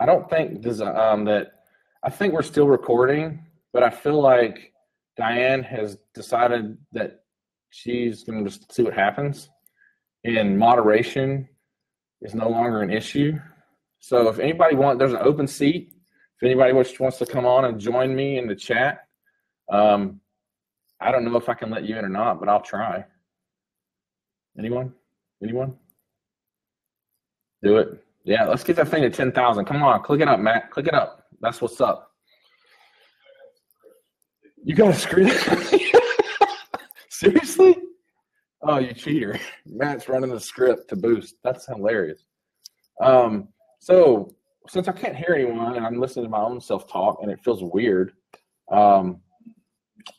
[0.00, 1.52] I don't think this, um, that.
[2.02, 4.72] I think we're still recording, but I feel like
[5.16, 7.24] Diane has decided that
[7.70, 9.48] she's going to just see what happens,
[10.22, 11.48] in moderation
[12.22, 13.38] is no longer an issue.
[13.98, 15.92] So if anybody wants, there's an open seat.
[16.36, 19.06] If anybody wants to come on and join me in the chat,
[19.70, 20.20] um,
[21.00, 23.04] I don't know if I can let you in or not, but I'll try.
[24.58, 24.92] Anyone?
[25.42, 25.76] Anyone?
[27.62, 28.04] Do it.
[28.24, 29.64] Yeah, let's get that thing to 10,000.
[29.64, 30.70] Come on, click it up, Matt.
[30.70, 31.26] Click it up.
[31.40, 32.10] That's what's up.
[34.62, 35.30] You got a screen?
[37.10, 37.76] Seriously?
[38.66, 39.38] Oh, you cheater.
[39.66, 41.36] Matt's running the script to boost.
[41.44, 42.24] That's hilarious.
[43.02, 43.48] Um,
[43.80, 44.34] so
[44.68, 47.40] since I can't hear anyone and I'm listening to my own self talk and it
[47.44, 48.12] feels weird,
[48.70, 49.20] um,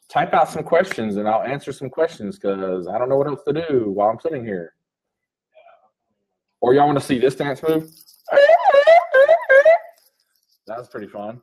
[0.10, 3.42] type out some questions and I'll answer some questions because I don't know what else
[3.48, 4.74] to do while I'm sitting here.
[6.62, 7.90] Or y'all want to see this dance move?
[10.68, 11.42] That was pretty fun.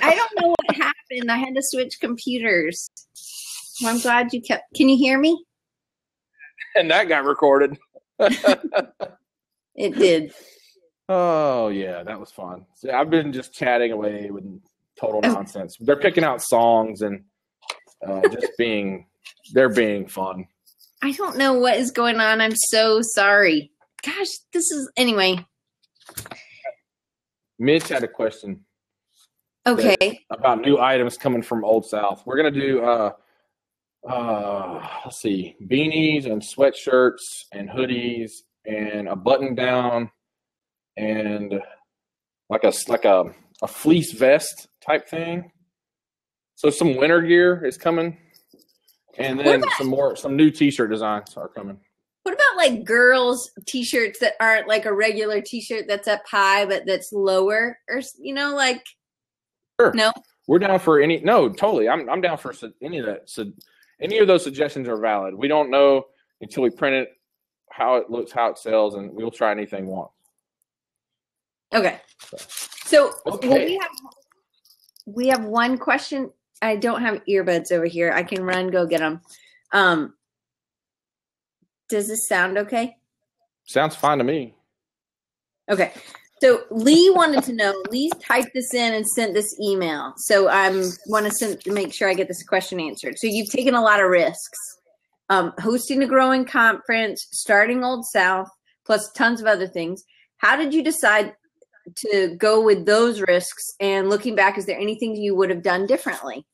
[0.00, 0.76] I don't know what
[1.16, 1.32] happened.
[1.32, 2.90] I had to switch computers.
[3.82, 4.74] Well, I'm glad you kept.
[4.74, 5.44] Can you hear me?
[6.76, 7.78] And that got recorded.
[9.74, 10.32] It did.
[11.08, 12.66] Oh yeah, that was fun.
[12.76, 14.44] See, I've been just chatting away with
[14.98, 15.76] total nonsense.
[15.80, 17.24] They're picking out songs and
[18.06, 19.06] uh, just being
[19.52, 20.46] they're being fun.
[21.02, 22.40] I don't know what is going on.
[22.40, 23.70] I'm so sorry.
[24.04, 25.44] Gosh, this is anyway.
[27.58, 28.64] Mitch had a question
[29.66, 30.20] Okay.
[30.30, 32.22] about new items coming from Old South.
[32.26, 33.12] We're gonna do uh
[34.08, 37.20] uh let's see, beanies and sweatshirts
[37.52, 38.30] and hoodies
[38.66, 40.10] and a button down
[40.96, 41.60] and
[42.50, 43.24] like a like a
[43.62, 45.50] a fleece vest type thing.
[46.56, 48.16] So some winter gear is coming,
[49.18, 51.78] and then about- some more some new T-shirt designs are coming.
[52.24, 56.84] What about like girls t-shirts that aren't like a regular t-shirt that's up high but
[56.86, 58.82] that's lower or you know like
[59.80, 59.92] Sure.
[59.94, 60.12] no.
[60.46, 61.88] We're down for any no, totally.
[61.88, 63.30] I'm I'm down for any of that.
[63.30, 63.50] So
[64.00, 65.34] any of those suggestions are valid.
[65.34, 66.04] We don't know
[66.40, 67.08] until we print it
[67.70, 70.10] how it looks, how it sells, and we'll try anything once.
[71.72, 71.98] Okay.
[72.84, 73.90] So well, we have
[75.06, 76.30] we have one question.
[76.62, 78.12] I don't have earbuds over here.
[78.12, 79.20] I can run go get them.
[79.72, 80.14] Um
[81.88, 82.96] Does this sound okay?
[83.64, 84.54] Sounds fine to me.
[85.70, 85.92] Okay.
[86.44, 87.74] So Lee wanted to know.
[87.88, 90.12] Lee typed this in and sent this email.
[90.18, 93.18] So I'm want to make sure I get this question answered.
[93.18, 94.58] So you've taken a lot of risks,
[95.30, 98.48] um, hosting a growing conference, starting Old South,
[98.84, 100.04] plus tons of other things.
[100.36, 101.32] How did you decide
[102.10, 103.74] to go with those risks?
[103.80, 106.44] And looking back, is there anything you would have done differently?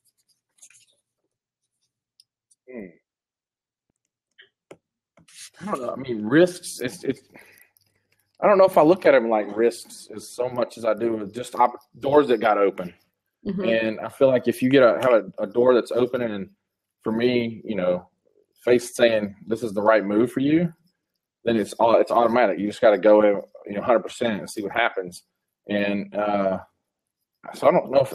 [5.59, 5.91] I don't know.
[5.91, 6.79] I mean, risks.
[6.79, 7.19] It's, it's.
[8.41, 10.93] I don't know if I look at them like risks as so much as I
[10.93, 12.93] do with just op- doors that got open.
[13.45, 13.87] Mhm.
[13.87, 16.49] And I feel like if you get a have a, a door that's open, and
[17.03, 18.07] for me, you know,
[18.63, 20.71] face saying this is the right move for you,
[21.43, 22.59] then it's all it's automatic.
[22.59, 25.23] You just got to go in, you know, hundred percent and see what happens.
[25.69, 26.59] And uh,
[27.53, 28.13] so I don't know if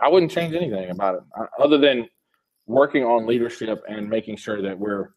[0.00, 2.08] I wouldn't change anything about it uh, other than
[2.66, 5.10] working on leadership and making sure that we're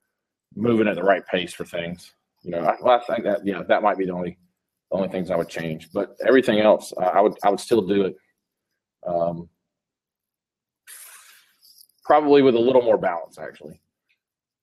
[0.55, 2.13] moving at the right pace for things.
[2.43, 4.37] You know, I, I think that yeah, that might be the only
[4.89, 5.89] the only things I would change.
[5.93, 8.15] But everything else, uh, I would I would still do it.
[9.05, 9.49] Um,
[12.03, 13.79] probably with a little more balance, actually.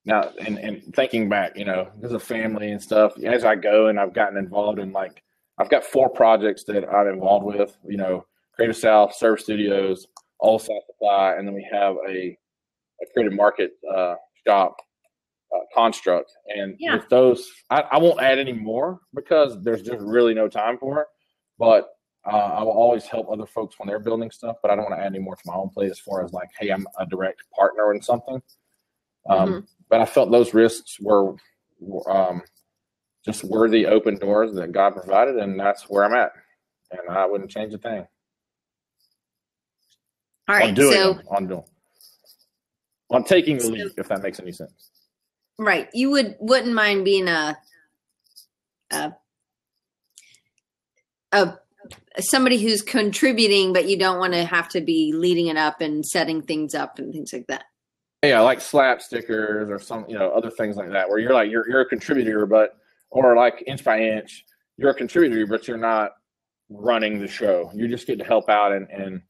[0.04, 3.88] Now, and and thinking back, you know, because a family and stuff, as I go
[3.88, 5.22] and I've gotten involved in like
[5.58, 7.76] I've got four projects that I'm involved with.
[7.86, 10.06] You know, Creative South, Serve Studios,
[10.40, 12.36] Old South Supply, and then we have a
[13.00, 14.16] a creative market uh,
[14.46, 14.76] shop
[15.54, 16.32] uh, construct.
[16.46, 16.96] And Yeah.
[16.96, 21.00] with those, I, I won't add any more because there's just really no time for
[21.02, 21.06] it.
[21.58, 21.88] But
[22.24, 24.56] uh, I will always help other folks when they're building stuff.
[24.62, 26.32] But I don't want to add any more to my own plate as far as
[26.32, 28.42] like, hey, I'm a direct partner in something.
[29.28, 31.34] Um, But I felt those risks were,
[31.80, 32.42] were um,
[33.24, 36.32] just worthy open doors that God provided, and that's where I'm at.
[36.90, 38.06] And I wouldn't change a thing.
[40.48, 40.68] All right.
[40.68, 41.64] on doing So them, on doing
[43.10, 44.90] on taking the lead, if that makes any sense.
[45.58, 47.58] Right, you would wouldn't mind being a
[48.90, 49.12] a
[51.32, 51.54] a
[52.20, 56.04] somebody who's contributing, but you don't want to have to be leading it up and
[56.04, 57.64] setting things up and things like that.
[58.22, 61.50] Yeah, like slap stickers or some, you know, other things like that, where you're like
[61.50, 62.76] you're you're a contributor, but
[63.10, 64.44] or like inch by inch,
[64.76, 66.12] you're a contributor, but you're not
[66.68, 67.70] running the show.
[67.74, 69.22] You just get to help out and and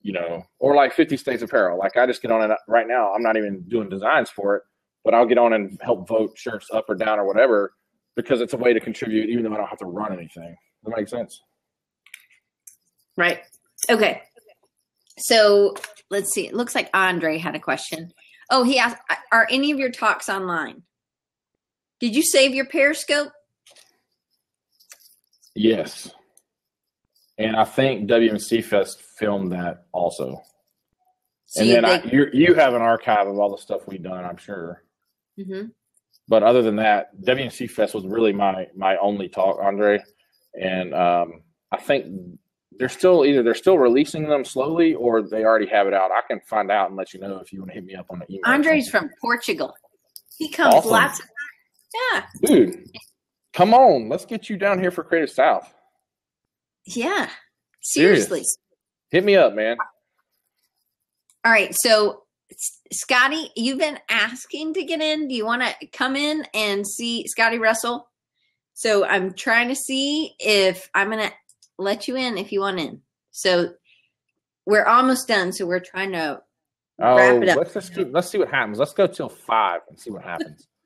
[0.00, 1.78] you know, or like 50 States Apparel.
[1.78, 3.12] Like I just get on it right now.
[3.12, 4.62] I'm not even doing designs for it,
[5.06, 7.72] but I'll get on and help vote shirts up or down or whatever
[8.16, 10.48] because it's a way to contribute, even though I don't have to run anything.
[10.48, 11.42] Does that make sense?
[13.16, 13.38] Right.
[13.88, 14.22] Okay.
[15.18, 15.76] So
[16.10, 16.48] let's see.
[16.48, 18.10] It looks like Andre had a question.
[18.50, 18.96] Oh, he asked,
[19.30, 20.82] "Are any of your talks online?
[22.00, 23.32] Did you save your Periscope?"
[25.54, 26.10] Yes.
[27.38, 30.42] And I think WMC Fest filmed that also.
[31.56, 34.24] And See, then I, you you have an archive of all the stuff we've done,
[34.24, 34.82] I'm sure.
[35.38, 35.72] Mhm.
[36.28, 40.02] But other than that, WMC Fest was really my my only talk, Andre.
[40.60, 42.38] And um, I think
[42.78, 46.10] they're still either they're still releasing them slowly or they already have it out.
[46.10, 48.06] I can find out and let you know if you want to hit me up
[48.10, 48.42] on the email.
[48.46, 49.74] Andre's from Portugal.
[50.38, 50.90] He comes Awesome.
[50.90, 51.26] lots of
[52.12, 52.26] Yeah.
[52.42, 52.90] dude.
[53.54, 55.72] Come on, let's get you down here for Creative South.
[56.84, 57.30] Yeah.
[57.80, 58.26] Serious.
[58.26, 58.42] Seriously.
[59.10, 59.76] Hit me up, man.
[61.44, 61.74] All right.
[61.74, 62.24] So
[62.92, 65.28] Scotty, you've been asking to get in.
[65.28, 68.08] Do you want to come in and see Scotty Russell?
[68.74, 71.32] So I'm trying to see if I'm going to
[71.78, 73.00] let you in if you want in.
[73.30, 73.74] So
[74.64, 75.52] we're almost done.
[75.52, 76.42] So we're trying to
[76.98, 77.58] Oh, wrap it up.
[77.58, 78.78] let's just keep, let's see what happens.
[78.78, 80.66] Let's go till five and see what happens.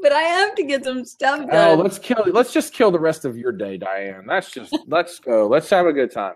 [0.00, 1.78] But I have to get some stuff oh, done.
[1.78, 2.24] oh, let's kill.
[2.26, 4.24] Let's just kill the rest of your day, Diane.
[4.26, 4.76] That's just.
[4.88, 5.46] let's go.
[5.46, 6.34] Let's have a good time.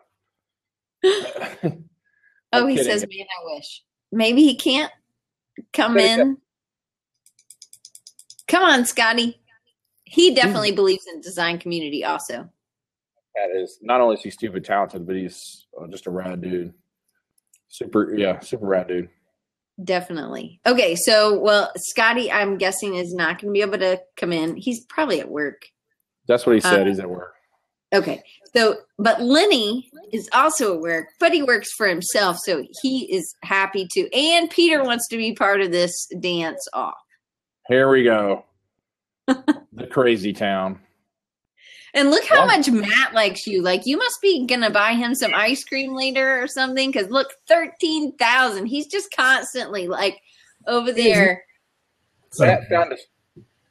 [1.04, 1.72] oh,
[2.52, 2.92] I'm he kidding.
[2.92, 3.82] says, man, I wish.
[4.12, 4.92] Maybe he can't
[5.72, 6.22] come There you go.
[6.22, 6.38] in.
[8.48, 9.40] Come on, Scotty.
[10.04, 12.48] He definitely believes in design community also.
[13.34, 16.72] That is not only is he stupid talented, but he's uh, just a rad dude.
[17.68, 19.10] Super, yeah, super rad dude.
[19.82, 20.60] Definitely.
[20.64, 24.56] Okay, so well, Scotty, I'm guessing is not going to be able to come in.
[24.56, 25.66] He's probably at work.
[26.28, 26.82] That's what he said.
[26.82, 27.34] Uh, he's at work.
[27.94, 28.22] Okay,
[28.54, 33.34] so but Lenny is also at work, but he works for himself, so he is
[33.42, 34.12] happy to.
[34.12, 36.94] And Peter wants to be part of this dance off.
[37.68, 38.44] Here we go.
[39.26, 40.80] the crazy town.
[41.94, 42.56] And look how Yeah.
[42.56, 43.62] much Matt likes you.
[43.62, 46.90] Like you must be gonna buy him some ice cream later or something.
[46.90, 48.66] Because look, thirteen thousand.
[48.66, 50.20] He's just constantly like
[50.66, 51.42] over there.
[52.38, 52.96] Matt found a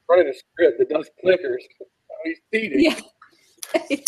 [0.10, 1.58] running a script that does clickers.
[2.24, 2.80] He's cheating.
[2.80, 3.00] Yeah.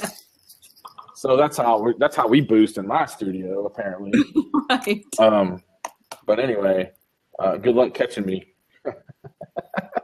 [1.16, 4.12] So that's how we, that's how we boost in my studio, apparently.
[4.70, 5.04] right.
[5.18, 5.64] um,
[6.28, 6.92] but anyway,
[7.40, 8.54] uh, good luck catching me.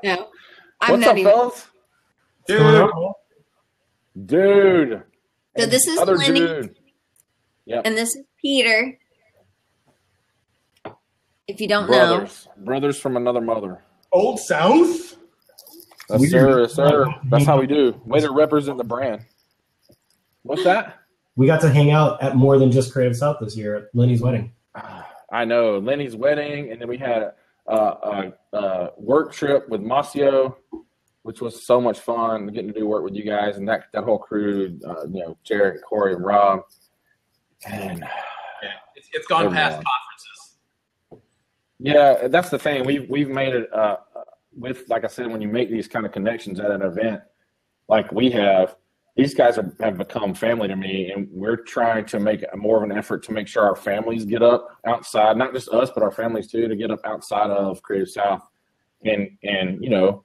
[0.03, 0.27] No,
[0.81, 1.31] I'm What's not up, even.
[1.31, 1.67] fellas?
[2.47, 3.13] what's going on?
[4.25, 5.03] Dude.
[5.55, 6.39] So And this is other Lenny.
[6.39, 6.75] dude.
[7.67, 7.81] Yep.
[7.85, 8.97] And this is Peter.
[11.47, 12.47] If you don't know, Brothers.
[12.57, 13.83] Brothers from another mother.
[14.11, 15.15] Old South?
[16.09, 16.61] Yes, sir.
[16.63, 17.05] Yes, sir.
[17.29, 18.01] That's how we do.
[18.05, 19.21] Way to represent the brand.
[20.43, 20.99] What's that?
[21.35, 24.21] We got to hang out at more than just Creative South this year at Lenny's
[24.21, 24.51] wedding.
[25.31, 27.31] I know Lenny's wedding, and then we had
[27.67, 30.55] a, a, a work trip with Masio,
[31.23, 34.03] which was so much fun getting to do work with you guys and that that
[34.03, 34.77] whole crew.
[34.85, 36.61] Uh, you know, Jared, Corey, and Rob.
[37.65, 39.55] And Yeah, it's, it's gone Everyone.
[39.55, 40.57] past conferences.
[41.79, 42.85] yeah, that's the thing.
[42.85, 43.97] We've we've made it uh,
[44.55, 47.21] with, like I said, when you make these kind of connections at an event,
[47.87, 48.75] like we have.
[49.15, 52.89] These guys are, have become family to me, and we're trying to make more of
[52.89, 56.11] an effort to make sure our families get up outside, not just us, but our
[56.11, 58.41] families too, to get up outside of Creative South,
[59.05, 60.23] and and you know,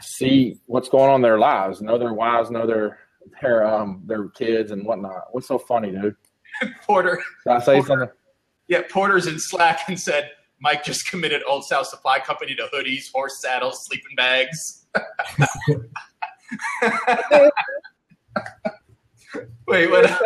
[0.00, 3.00] see what's going on in their lives, know their wives, know their
[3.42, 5.24] their um their kids and whatnot.
[5.32, 6.14] What's so funny, dude?
[6.86, 8.08] Porter, Did I say something?
[8.68, 10.30] yeah, Porter's in Slack and said
[10.60, 14.86] Mike just committed Old South Supply Company to hoodies, horse saddles, sleeping bags.
[19.66, 20.22] Wait, what?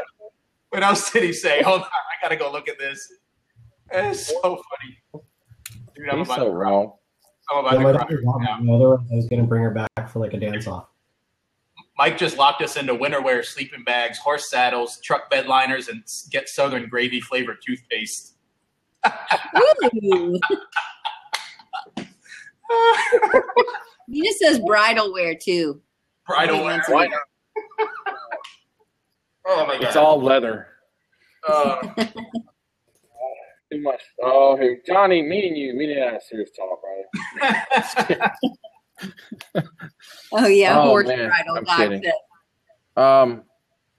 [0.71, 1.63] What else did he say?
[1.63, 3.13] Hold on, I gotta go look at this.
[3.93, 5.25] It's so funny.
[5.97, 6.93] Dude, I'm He's about, so wrong.
[7.51, 8.07] I'm about my to cry.
[8.07, 8.73] daughter got me.
[8.73, 8.77] I
[9.17, 10.87] was going to bring her back for like a dance off.
[11.99, 16.03] Mike just locked us into winter wear, sleeping bags, horse saddles, truck bed liners, and
[16.31, 18.35] get Southern gravy flavored toothpaste.
[19.05, 20.39] Ooh.
[24.09, 25.83] he just says bridal wear too.
[26.27, 26.83] Bridal wear.
[29.47, 29.83] Oh my god!
[29.85, 30.69] It's all leather.
[31.49, 31.77] Uh,
[33.73, 34.01] Too much.
[34.23, 36.81] Oh, hey, Johnny, me and you, me and you had a serious talk,
[37.43, 38.31] right?
[40.33, 42.05] Oh yeah, Oh, horse man, bridal I'm got kidding.
[42.05, 43.01] it.
[43.01, 43.43] Um,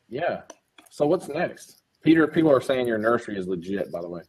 [0.09, 0.41] yeah.
[0.91, 1.81] So what's next?
[2.03, 4.21] Peter, people are saying your nursery is legit, by the way.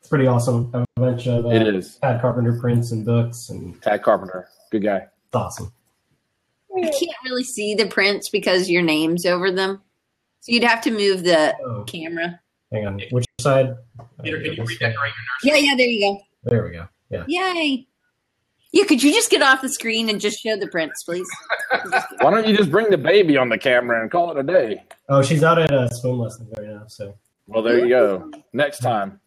[0.00, 0.70] It's pretty awesome.
[0.74, 1.96] I have a bunch of uh, It is.
[1.96, 5.06] Tad Carpenter prints and books, and Tad Carpenter, good guy.
[5.26, 5.72] it's awesome.
[6.82, 9.80] You can't really see the prints because your name's over them.
[10.40, 12.40] So you'd have to move the Oh, camera.
[12.72, 13.00] hang on.
[13.10, 13.76] Which side?
[14.22, 14.92] Peter, can you redecorate side.
[15.44, 15.66] your Yeah, nursery?
[15.68, 16.20] yeah, there you go.
[16.44, 16.88] There we go.
[17.10, 17.24] Yeah.
[17.28, 17.86] Yay.
[18.72, 21.28] Yeah, could you just get off the screen and just show the prints, please?
[22.20, 24.84] Why don't you just bring the baby on the camera and call it a day?
[25.08, 27.16] Oh, she's out at uh, swim lessons right now, so
[27.48, 28.30] Well, there you go.
[28.52, 29.20] Next time.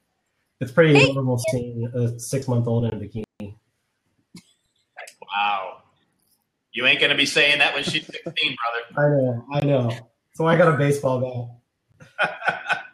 [0.61, 1.11] it's pretty Hey.
[1.11, 3.55] normal seeing a six-month-old in a bikini.
[5.21, 5.72] Wow.
[6.73, 8.55] You ain't gonna be saying that when she's 16, brother.
[8.97, 9.97] I know, I know.
[10.33, 11.59] So I got a baseball
[12.19, 12.79] bat.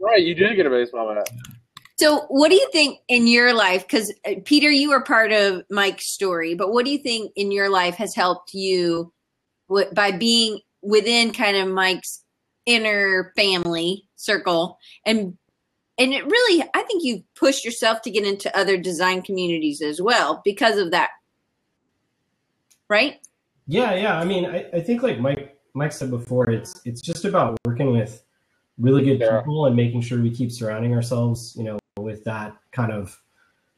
[0.00, 1.30] Right, you did get a baseball bat.
[1.98, 3.86] So, what do you think in your life?
[3.86, 7.50] Because uh, Peter, you were part of Mike's story, but what do you think in
[7.50, 9.14] your life has helped you
[9.70, 12.22] wi- by being within kind of Mike's
[12.66, 15.36] inner family circle and
[15.98, 20.00] and it really i think you've pushed yourself to get into other design communities as
[20.00, 21.10] well because of that
[22.88, 23.18] right
[23.66, 24.18] Yeah, yeah.
[24.18, 27.92] I mean, I, I think like Mike Mike said before, it's it's just about working
[27.92, 28.22] with
[28.78, 29.40] really good Yeah.
[29.40, 33.20] people and making sure we keep surrounding ourselves, you know, with that kind of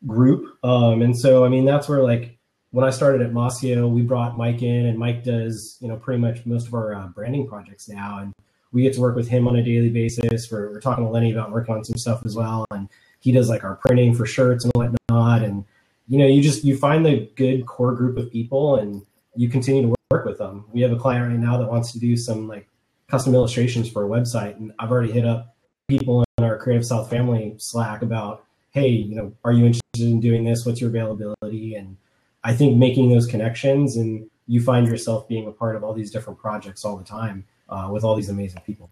[0.07, 0.59] group.
[0.65, 2.37] Um, and so, I mean, that's where like
[2.71, 6.21] when I started at Mossio, we brought Mike in, and Mike does you know pretty
[6.21, 8.33] much most of our uh, branding projects now, and
[8.73, 10.51] we get to work with him on a daily basis.
[10.51, 12.89] We're, we're talking to Lenny about working on some stuff as well, and
[13.21, 15.43] he does like our printing for shirts and whatnot.
[15.43, 15.65] And
[16.09, 19.05] you know, you just you find the good core group of people, and
[19.35, 20.65] you continue to work with them.
[20.73, 22.69] We have a client right now that wants to do some like
[23.09, 25.57] custom illustrations for a website, and I've already hit up
[25.89, 30.21] people in our Creative South family Slack about, hey, you know, are you interested in
[30.21, 30.67] doing this?
[30.67, 31.75] What's your availability?
[31.75, 31.97] And
[32.45, 36.11] I think making those connections and you find yourself being a part of all these
[36.11, 38.91] different projects all the time uh, with all these amazing people.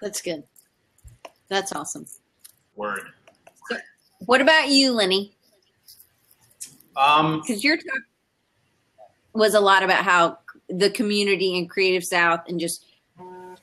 [0.00, 0.44] That's good.
[1.48, 2.06] That's awesome.
[2.76, 3.02] Word.
[3.68, 3.76] So,
[4.20, 5.34] what about you, Lenny?
[6.96, 8.02] Um, because your talk
[9.32, 10.38] was a lot about how
[10.68, 12.84] the community and Creative South and just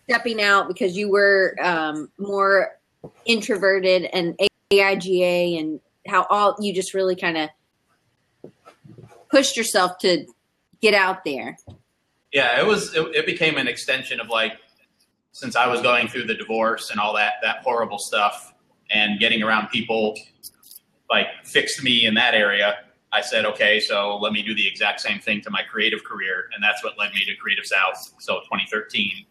[0.04, 2.78] stepping out because you were um, more
[3.26, 4.40] introverted and
[4.72, 8.52] AIGA and how all you just really kind of
[9.30, 10.26] pushed yourself to
[10.82, 11.58] get out there.
[12.34, 12.94] Yeah, it was.
[12.94, 14.54] It, it, became an extension of like
[15.32, 18.54] since I was going through the divorce and all that that horrible stuff
[18.92, 20.18] and getting around people
[21.10, 22.80] like fixed me in that area.
[23.12, 26.50] I said, okay, so let me do the exact same thing to my creative career,
[26.54, 27.96] and that's what led me to Creative South.
[28.20, 29.26] So 2013,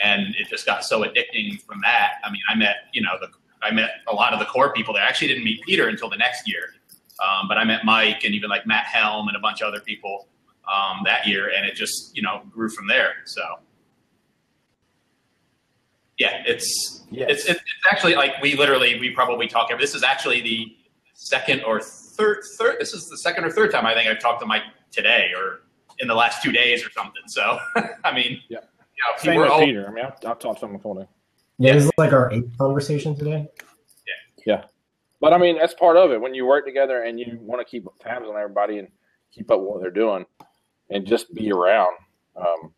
[0.00, 2.14] and it just got so addicting from that.
[2.24, 3.28] I mean, I met you know the
[3.62, 5.02] I met a lot of the core people there.
[5.02, 6.74] I actually didn't meet Peter until the next year,
[7.22, 9.80] um, but I met Mike and even like Matt Helm and a bunch of other
[9.80, 10.28] people
[10.72, 13.14] um, that year, and it just you know grew from there.
[13.24, 13.42] So
[16.18, 17.30] yeah, it's yes.
[17.30, 17.60] it's it's
[17.90, 19.70] actually like we literally we probably talk.
[19.78, 20.76] This is actually the
[21.14, 21.80] second or
[22.18, 22.76] third third.
[22.78, 25.62] This is the second or third time I think I've talked to Mike today or
[26.00, 27.22] in the last two days or something.
[27.26, 27.58] So
[28.04, 28.58] I mean, yeah.
[28.96, 29.86] You know, Same with all, Peter.
[29.88, 31.08] I mean, I've, I've talked to him before.
[31.58, 33.48] Yeah, this is like our eighth conversation today.
[34.06, 34.54] Yeah.
[34.56, 34.64] Yeah.
[35.20, 36.20] But I mean, that's part of it.
[36.20, 38.88] When you work together and you want to keep tabs on everybody and
[39.32, 40.26] keep up with what they're doing
[40.90, 41.92] and just be around,
[42.36, 42.72] um,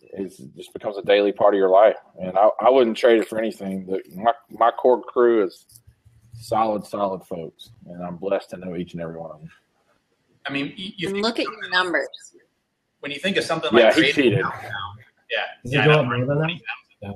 [0.00, 1.96] it just becomes a daily part of your life.
[2.20, 3.86] And I, I wouldn't trade it for anything.
[3.86, 5.66] The, my, my core crew is
[6.40, 7.70] solid, solid folks.
[7.86, 9.50] And I'm blessed to know each and every one of them.
[10.46, 12.08] I mean, you, look at your numbers.
[13.00, 14.40] When you think of something like yeah, he cheated.
[14.40, 14.52] Now,
[15.30, 15.38] yeah.
[15.64, 15.86] yeah
[17.02, 17.12] Yeah.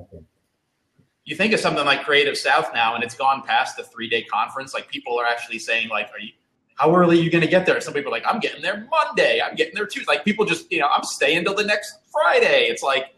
[1.25, 4.23] You think of something like Creative South now, and it's gone past the three day
[4.23, 4.73] conference.
[4.73, 6.31] Like people are actually saying, like, "Are you?
[6.75, 8.87] How early are you going to get there?" Some people are like, "I'm getting there
[8.91, 9.41] Monday.
[9.41, 12.65] I'm getting there Tuesday." Like people just, you know, I'm staying till the next Friday.
[12.65, 13.12] It's like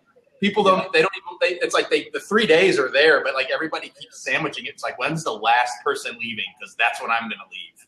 [0.45, 0.91] people don't.
[0.93, 1.37] They don't even.
[1.41, 4.69] They, it's like they the three days are there, but like everybody keeps sandwiching it.
[4.69, 6.45] It's like when's the last person leaving?
[6.59, 7.87] Because that's when I'm going to leave.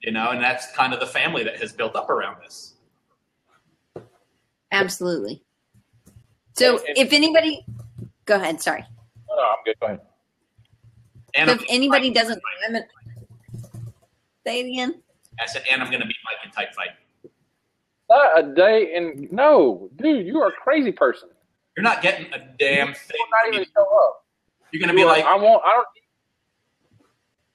[0.00, 2.74] You know, and that's kind of the family that has built up around this.
[4.70, 5.42] Absolutely.
[6.54, 7.64] So and, and, if anybody,
[8.24, 8.60] go ahead.
[8.60, 8.84] Sorry.
[9.28, 9.76] No, no I'm good.
[9.80, 10.00] Go ahead.
[11.34, 12.82] And so if anybody doesn't, I'm
[14.46, 15.02] say it again.
[15.40, 16.90] I said, and I'm going to beat Mike in Type Fight.
[18.12, 21.30] Not a day and no, dude, you are a crazy person.
[21.74, 23.16] You're not getting a damn thing.
[23.16, 24.26] You're not even show up.
[24.70, 25.62] You're going to be like, I won't.
[25.64, 25.86] I don't.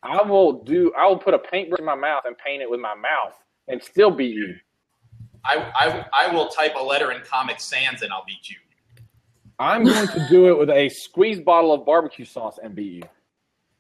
[0.01, 0.91] I will do.
[0.97, 3.35] I will put a paintbrush in my mouth and paint it with my mouth
[3.67, 4.55] and still beat you.
[5.45, 8.55] I, I, I will type a letter in Comic Sans and I'll beat you.
[9.59, 13.03] I'm going to do it with a squeezed bottle of barbecue sauce and beat you.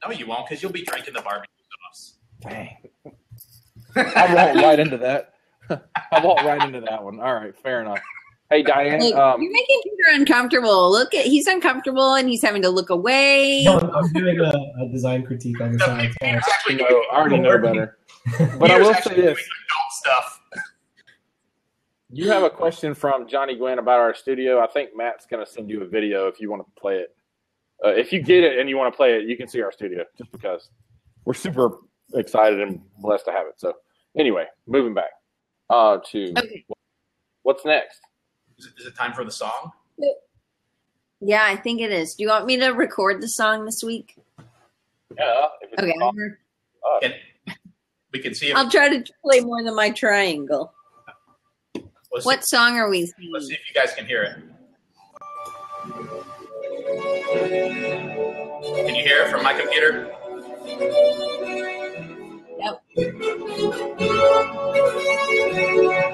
[0.05, 1.53] No, you won't, because you'll be drinking the barbecue
[1.91, 2.15] sauce.
[2.41, 2.77] Dang.
[3.95, 5.33] I won't right into that.
[6.11, 7.19] I won't right into that one.
[7.19, 7.99] All right, fair enough.
[8.49, 10.89] Hey Diane, look, um, you're making Peter uncomfortable.
[10.89, 13.63] Look at he's uncomfortable and he's having to look away.
[13.65, 16.15] No, I'm doing a, a design critique on the side.
[16.21, 17.97] I already know better.
[18.59, 19.39] But I will say this:
[19.91, 20.41] stuff.
[22.09, 24.61] You have a question from Johnny Gwen about our studio.
[24.61, 27.15] I think Matt's going to send you a video if you want to play it.
[27.85, 29.71] Uh, if you get it and you want to play it, you can see our
[29.71, 30.69] studio just because
[31.25, 31.79] we're super
[32.13, 33.53] excited and blessed to have it.
[33.57, 33.73] So,
[34.17, 35.11] anyway, moving back
[35.69, 36.65] uh, to okay.
[37.43, 37.99] what's next.
[38.57, 39.71] Is it, is it time for the song?
[41.19, 42.13] Yeah, I think it is.
[42.13, 44.15] Do you want me to record the song this week?
[45.17, 45.47] Yeah.
[45.79, 45.93] okay.
[47.01, 47.13] Can,
[48.13, 48.53] we can see.
[48.53, 50.73] I'll try to play more than my triangle.
[52.23, 53.31] What see, song are we singing?
[53.33, 54.37] Let's see if you guys can hear it.
[58.85, 60.13] Can you hear it from my computer?
[62.97, 63.13] You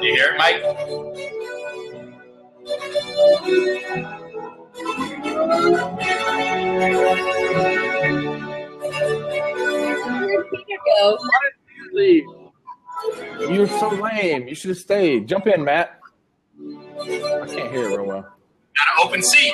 [0.01, 0.61] hear it, Mike?
[10.19, 11.17] Where'd Peter go?
[13.49, 14.49] You're so lame.
[14.49, 15.29] You should have stayed.
[15.29, 16.01] Jump in, Matt.
[16.59, 18.23] I can't hear it real well.
[18.23, 19.53] Got an open seat.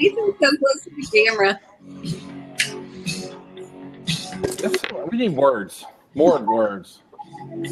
[0.00, 1.60] Nathan's so close to the camera.
[4.58, 5.84] That's- we need words.
[6.14, 7.00] More words.
[7.14, 7.66] We're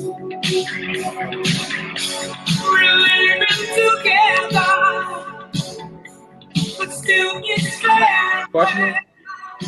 [2.97, 4.71] living together,
[6.79, 8.47] but still it's fair.
[8.51, 8.95] Question?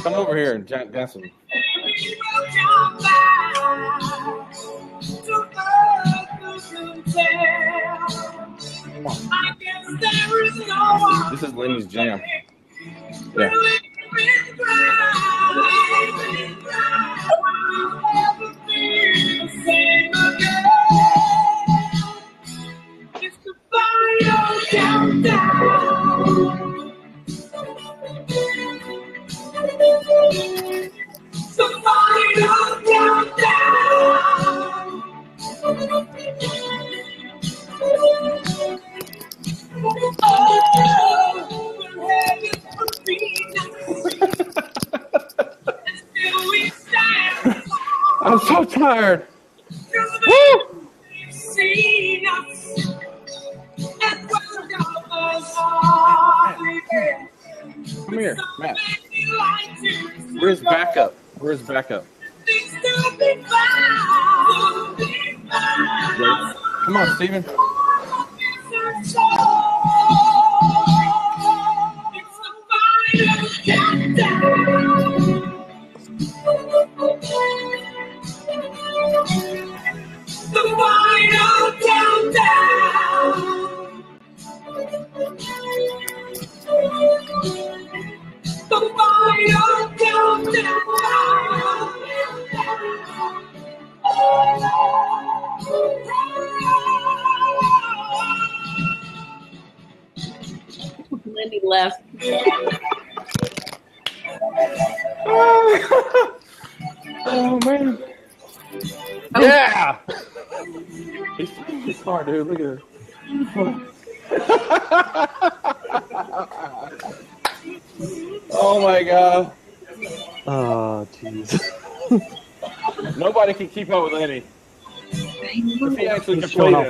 [0.02, 1.32] Come over here and dance with me.
[2.32, 7.24] Come back to earth to tell.
[9.32, 11.30] I guess there is no one.
[11.32, 12.20] This is Lenny's jam.
[13.36, 13.50] Yeah.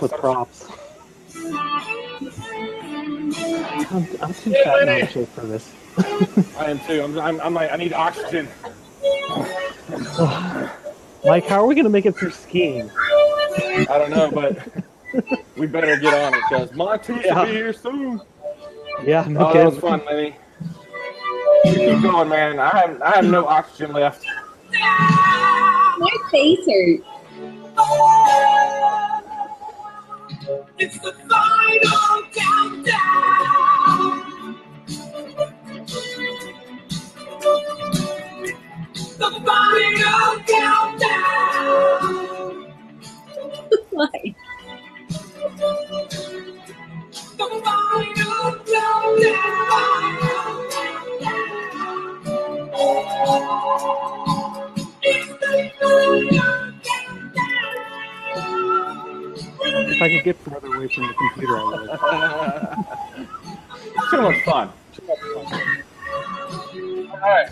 [0.04, 0.66] With props.
[3.90, 5.72] I'm, I'm too fat and shape for this.
[6.58, 7.02] I am too.
[7.02, 8.48] I'm, I'm, I'm like, I need oxygen.
[11.24, 12.90] Mike, how are we going to make it through skiing?
[12.96, 14.68] I don't know, but
[15.56, 17.44] we better get on it because Monty should Yeah.
[17.46, 18.20] be here soon.
[19.04, 20.36] Yeah, no Oh, that was fun, Lenny.
[21.64, 22.58] Keep going, man.
[22.60, 24.24] I have I have no oxygen left.
[24.70, 27.02] My face hurts.
[30.78, 34.24] It's the final countdown.
[39.18, 41.74] The final countdown.
[43.90, 44.33] Why?
[60.04, 61.88] I could get further away from the computer, I would.
[64.10, 64.70] so much fun.
[64.92, 65.82] So much fun.
[67.10, 67.48] All right.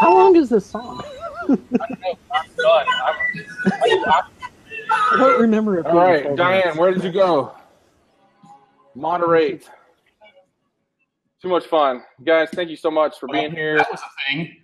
[0.00, 1.02] How long is this song?
[1.04, 1.06] I
[1.48, 2.18] don't know.
[2.32, 2.86] I'm done.
[3.04, 3.14] I'm,
[4.10, 4.24] I'm,
[4.90, 5.86] I don't remember it.
[5.86, 7.54] All right, Diane, where did you go?
[8.94, 9.68] Moderate.
[11.42, 12.48] Too much fun, guys.
[12.54, 13.76] Thank you so much for being here.
[13.76, 14.56] That was a thing.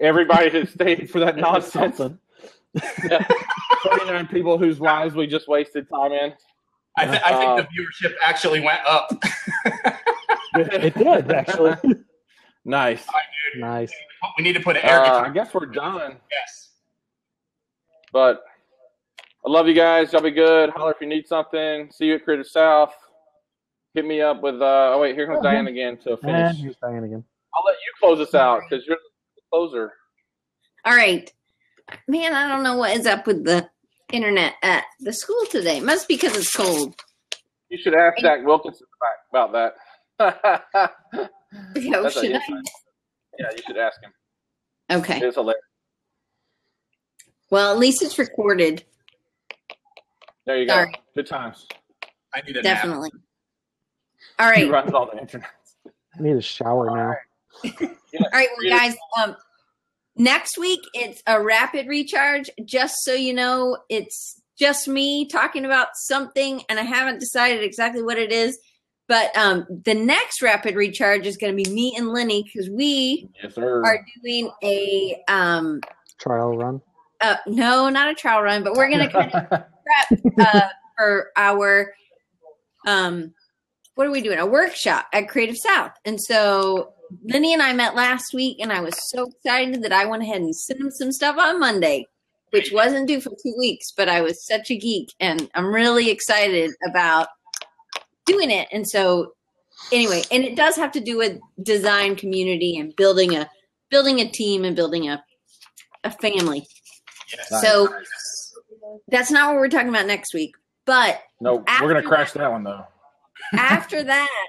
[0.00, 2.00] Everybody has stayed for that nonsense.
[3.82, 6.32] 29 people whose lives we just wasted time in.
[6.96, 9.12] I, th- I think the uh, viewership actually went up.
[10.54, 11.76] it did, actually.
[12.64, 13.06] Nice.
[13.06, 13.92] Right, nice.
[14.36, 15.00] We need to put an air.
[15.00, 16.16] Uh, I guess we're done.
[16.30, 16.70] Yes.
[18.12, 18.42] But
[19.46, 20.12] I love you guys.
[20.12, 20.70] Y'all be good.
[20.70, 21.90] Holler if you need something.
[21.92, 22.92] See you at Creative South.
[23.94, 24.60] Hit me up with.
[24.60, 26.56] Uh, oh wait, here comes oh, Diane again to finish.
[26.56, 27.24] here's Diane again.
[27.54, 28.98] I'll let you close us out because you're
[29.36, 29.92] the closer.
[30.84, 31.32] All right.
[32.06, 33.68] Man, I don't know what is up with the
[34.12, 35.80] internet at the school today.
[35.80, 36.94] Must be because it's cold.
[37.68, 38.86] You should ask Zach Wilkinson
[39.30, 39.74] about that.
[40.18, 41.30] That's
[41.76, 42.62] Yeah, should yeah, I?
[43.38, 44.12] yeah, you should ask him.
[44.90, 45.20] Okay.
[45.20, 45.62] It's hilarious.
[47.50, 48.84] Well, at least it's recorded.
[50.46, 50.74] There you go.
[50.74, 50.94] Sorry.
[51.14, 51.66] Good times.
[52.34, 52.76] I need a nap.
[52.82, 53.10] Definitely.
[54.38, 55.48] All He runs all the internet.
[56.18, 57.14] I need a shower now.
[57.64, 58.94] All right, well, guys.
[59.22, 59.36] Um,
[60.18, 62.50] next week it's a rapid recharge.
[62.64, 68.02] Just so you know, it's just me talking about something, and I haven't decided exactly
[68.02, 68.58] what it is.
[69.06, 73.30] But um, the next rapid recharge is going to be me and Lenny because we
[73.42, 75.80] Yes, are doing a um,
[76.18, 76.82] Trial run.
[77.22, 80.68] uh, no, not a trial run, but we're going to kind of prep uh,
[80.98, 81.92] for our
[82.86, 83.32] um
[83.94, 86.92] what are we doing a workshop at Creative South and so
[87.28, 90.40] Lenny and i met last week and i was so excited that i went ahead
[90.40, 92.04] and sent him some stuff on monday
[92.50, 96.10] which wasn't due for two weeks but i was such a geek and i'm really
[96.10, 97.28] excited about
[98.26, 99.32] doing it and so
[99.92, 103.48] anyway and it does have to do with design community and building a
[103.90, 105.22] building a team and building a
[106.04, 106.66] a family
[107.30, 107.62] Yes.
[107.62, 107.88] so
[109.08, 110.54] that's not what we're talking about next week
[110.86, 112.84] but no, we're gonna crash that one though.
[113.52, 114.46] after that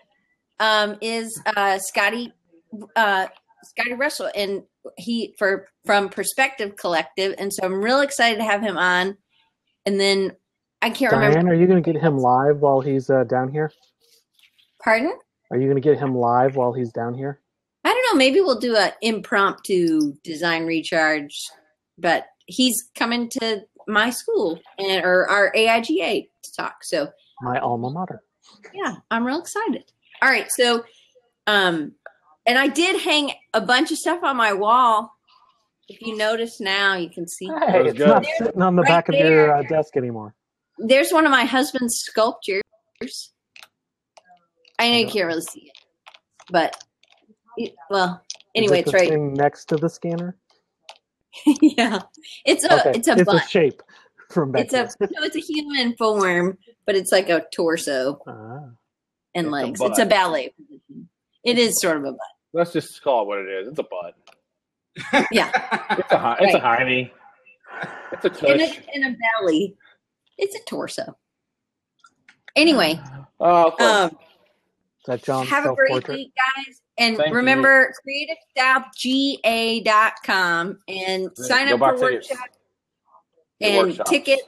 [0.62, 2.34] um, is uh, Scotty
[2.96, 3.28] uh,
[3.64, 4.64] Scotty Russell, and
[4.98, 9.18] he for from Perspective Collective, and so I'm real excited to have him on.
[9.86, 10.36] And then
[10.82, 11.52] I can't Diane, remember.
[11.52, 13.72] are you going to get him live while he's uh, down here?
[14.84, 15.14] Pardon?
[15.52, 17.40] Are you going to get him live while he's down here?
[17.84, 18.18] I don't know.
[18.18, 21.48] Maybe we'll do an impromptu design recharge,
[21.98, 26.84] but he's coming to my school and or our AIGA to talk.
[26.84, 27.10] So
[27.42, 28.22] My alma mater.
[28.74, 29.92] yeah, I'm real excited.
[30.22, 30.84] All right, so
[31.48, 31.94] um
[32.46, 35.12] and I did hang a bunch of stuff on my wall.
[35.88, 38.08] If you notice now, you can see Hey, it's good.
[38.08, 40.36] not sitting on the Right back of your uh, desk anymore.
[40.78, 42.62] there's one of my husband's sculptures.
[44.78, 45.78] I know you can't really see it,
[46.52, 46.82] but
[47.58, 48.24] it, well,
[48.56, 49.10] anyway, Is it it's right.
[49.10, 50.38] thing next to the scanner.
[51.62, 52.00] yeah,
[52.46, 53.44] it's a okay, it's a it's butt.
[53.44, 53.82] a shape
[54.30, 55.10] from back It's a there.
[55.12, 58.70] no, it's a human form, but it's like a torso Ah.
[59.36, 59.82] and It's a legs.
[59.82, 60.10] It's a butt.
[60.10, 61.10] ballet position.
[61.44, 62.20] It is sort of a butt.
[62.54, 63.68] Let's just call it what it is.
[63.70, 64.16] It's a butt.
[65.32, 65.50] Yeah,
[65.98, 67.12] It's a hi- it's a hiney.
[68.12, 68.78] It's a and tush.
[68.80, 69.76] a, and a belly.
[70.38, 71.16] It's a torso.
[72.56, 73.00] Anyway,
[73.40, 73.88] Oh, cool.
[73.88, 74.18] um,
[75.06, 76.82] that John's have a great week, guys.
[76.98, 77.36] And Thank you.
[77.36, 77.94] remember,
[79.48, 82.30] creativesouthga.com and sign Go up for tickets.
[82.30, 82.58] workshops
[83.62, 84.10] and workshops.
[84.10, 84.40] ticket.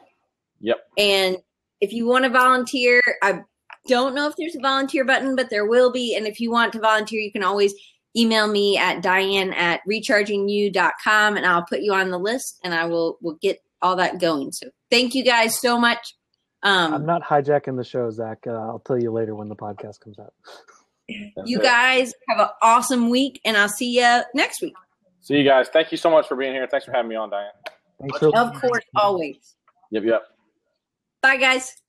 [0.59, 0.77] Yep.
[0.97, 1.37] And
[1.79, 3.41] if you want to volunteer, I
[3.87, 6.15] don't know if there's a volunteer button, but there will be.
[6.15, 7.73] And if you want to volunteer, you can always
[8.15, 12.85] email me at diane at rechargingyou.com and I'll put you on the list and I
[12.85, 14.51] will will get all that going.
[14.51, 16.15] So thank you guys so much.
[16.63, 18.39] I'm Um, not hijacking the show, Zach.
[18.45, 20.33] Uh, I'll tell you later when the podcast comes out.
[21.45, 24.75] You guys have an awesome week and I'll see you next week.
[25.21, 25.69] See you guys.
[25.69, 26.67] Thank you so much for being here.
[26.69, 27.49] Thanks for having me on, Diane.
[27.99, 29.55] Thanks for Of course, always.
[29.91, 30.21] Yep, yep.
[31.21, 31.80] Bye, guys.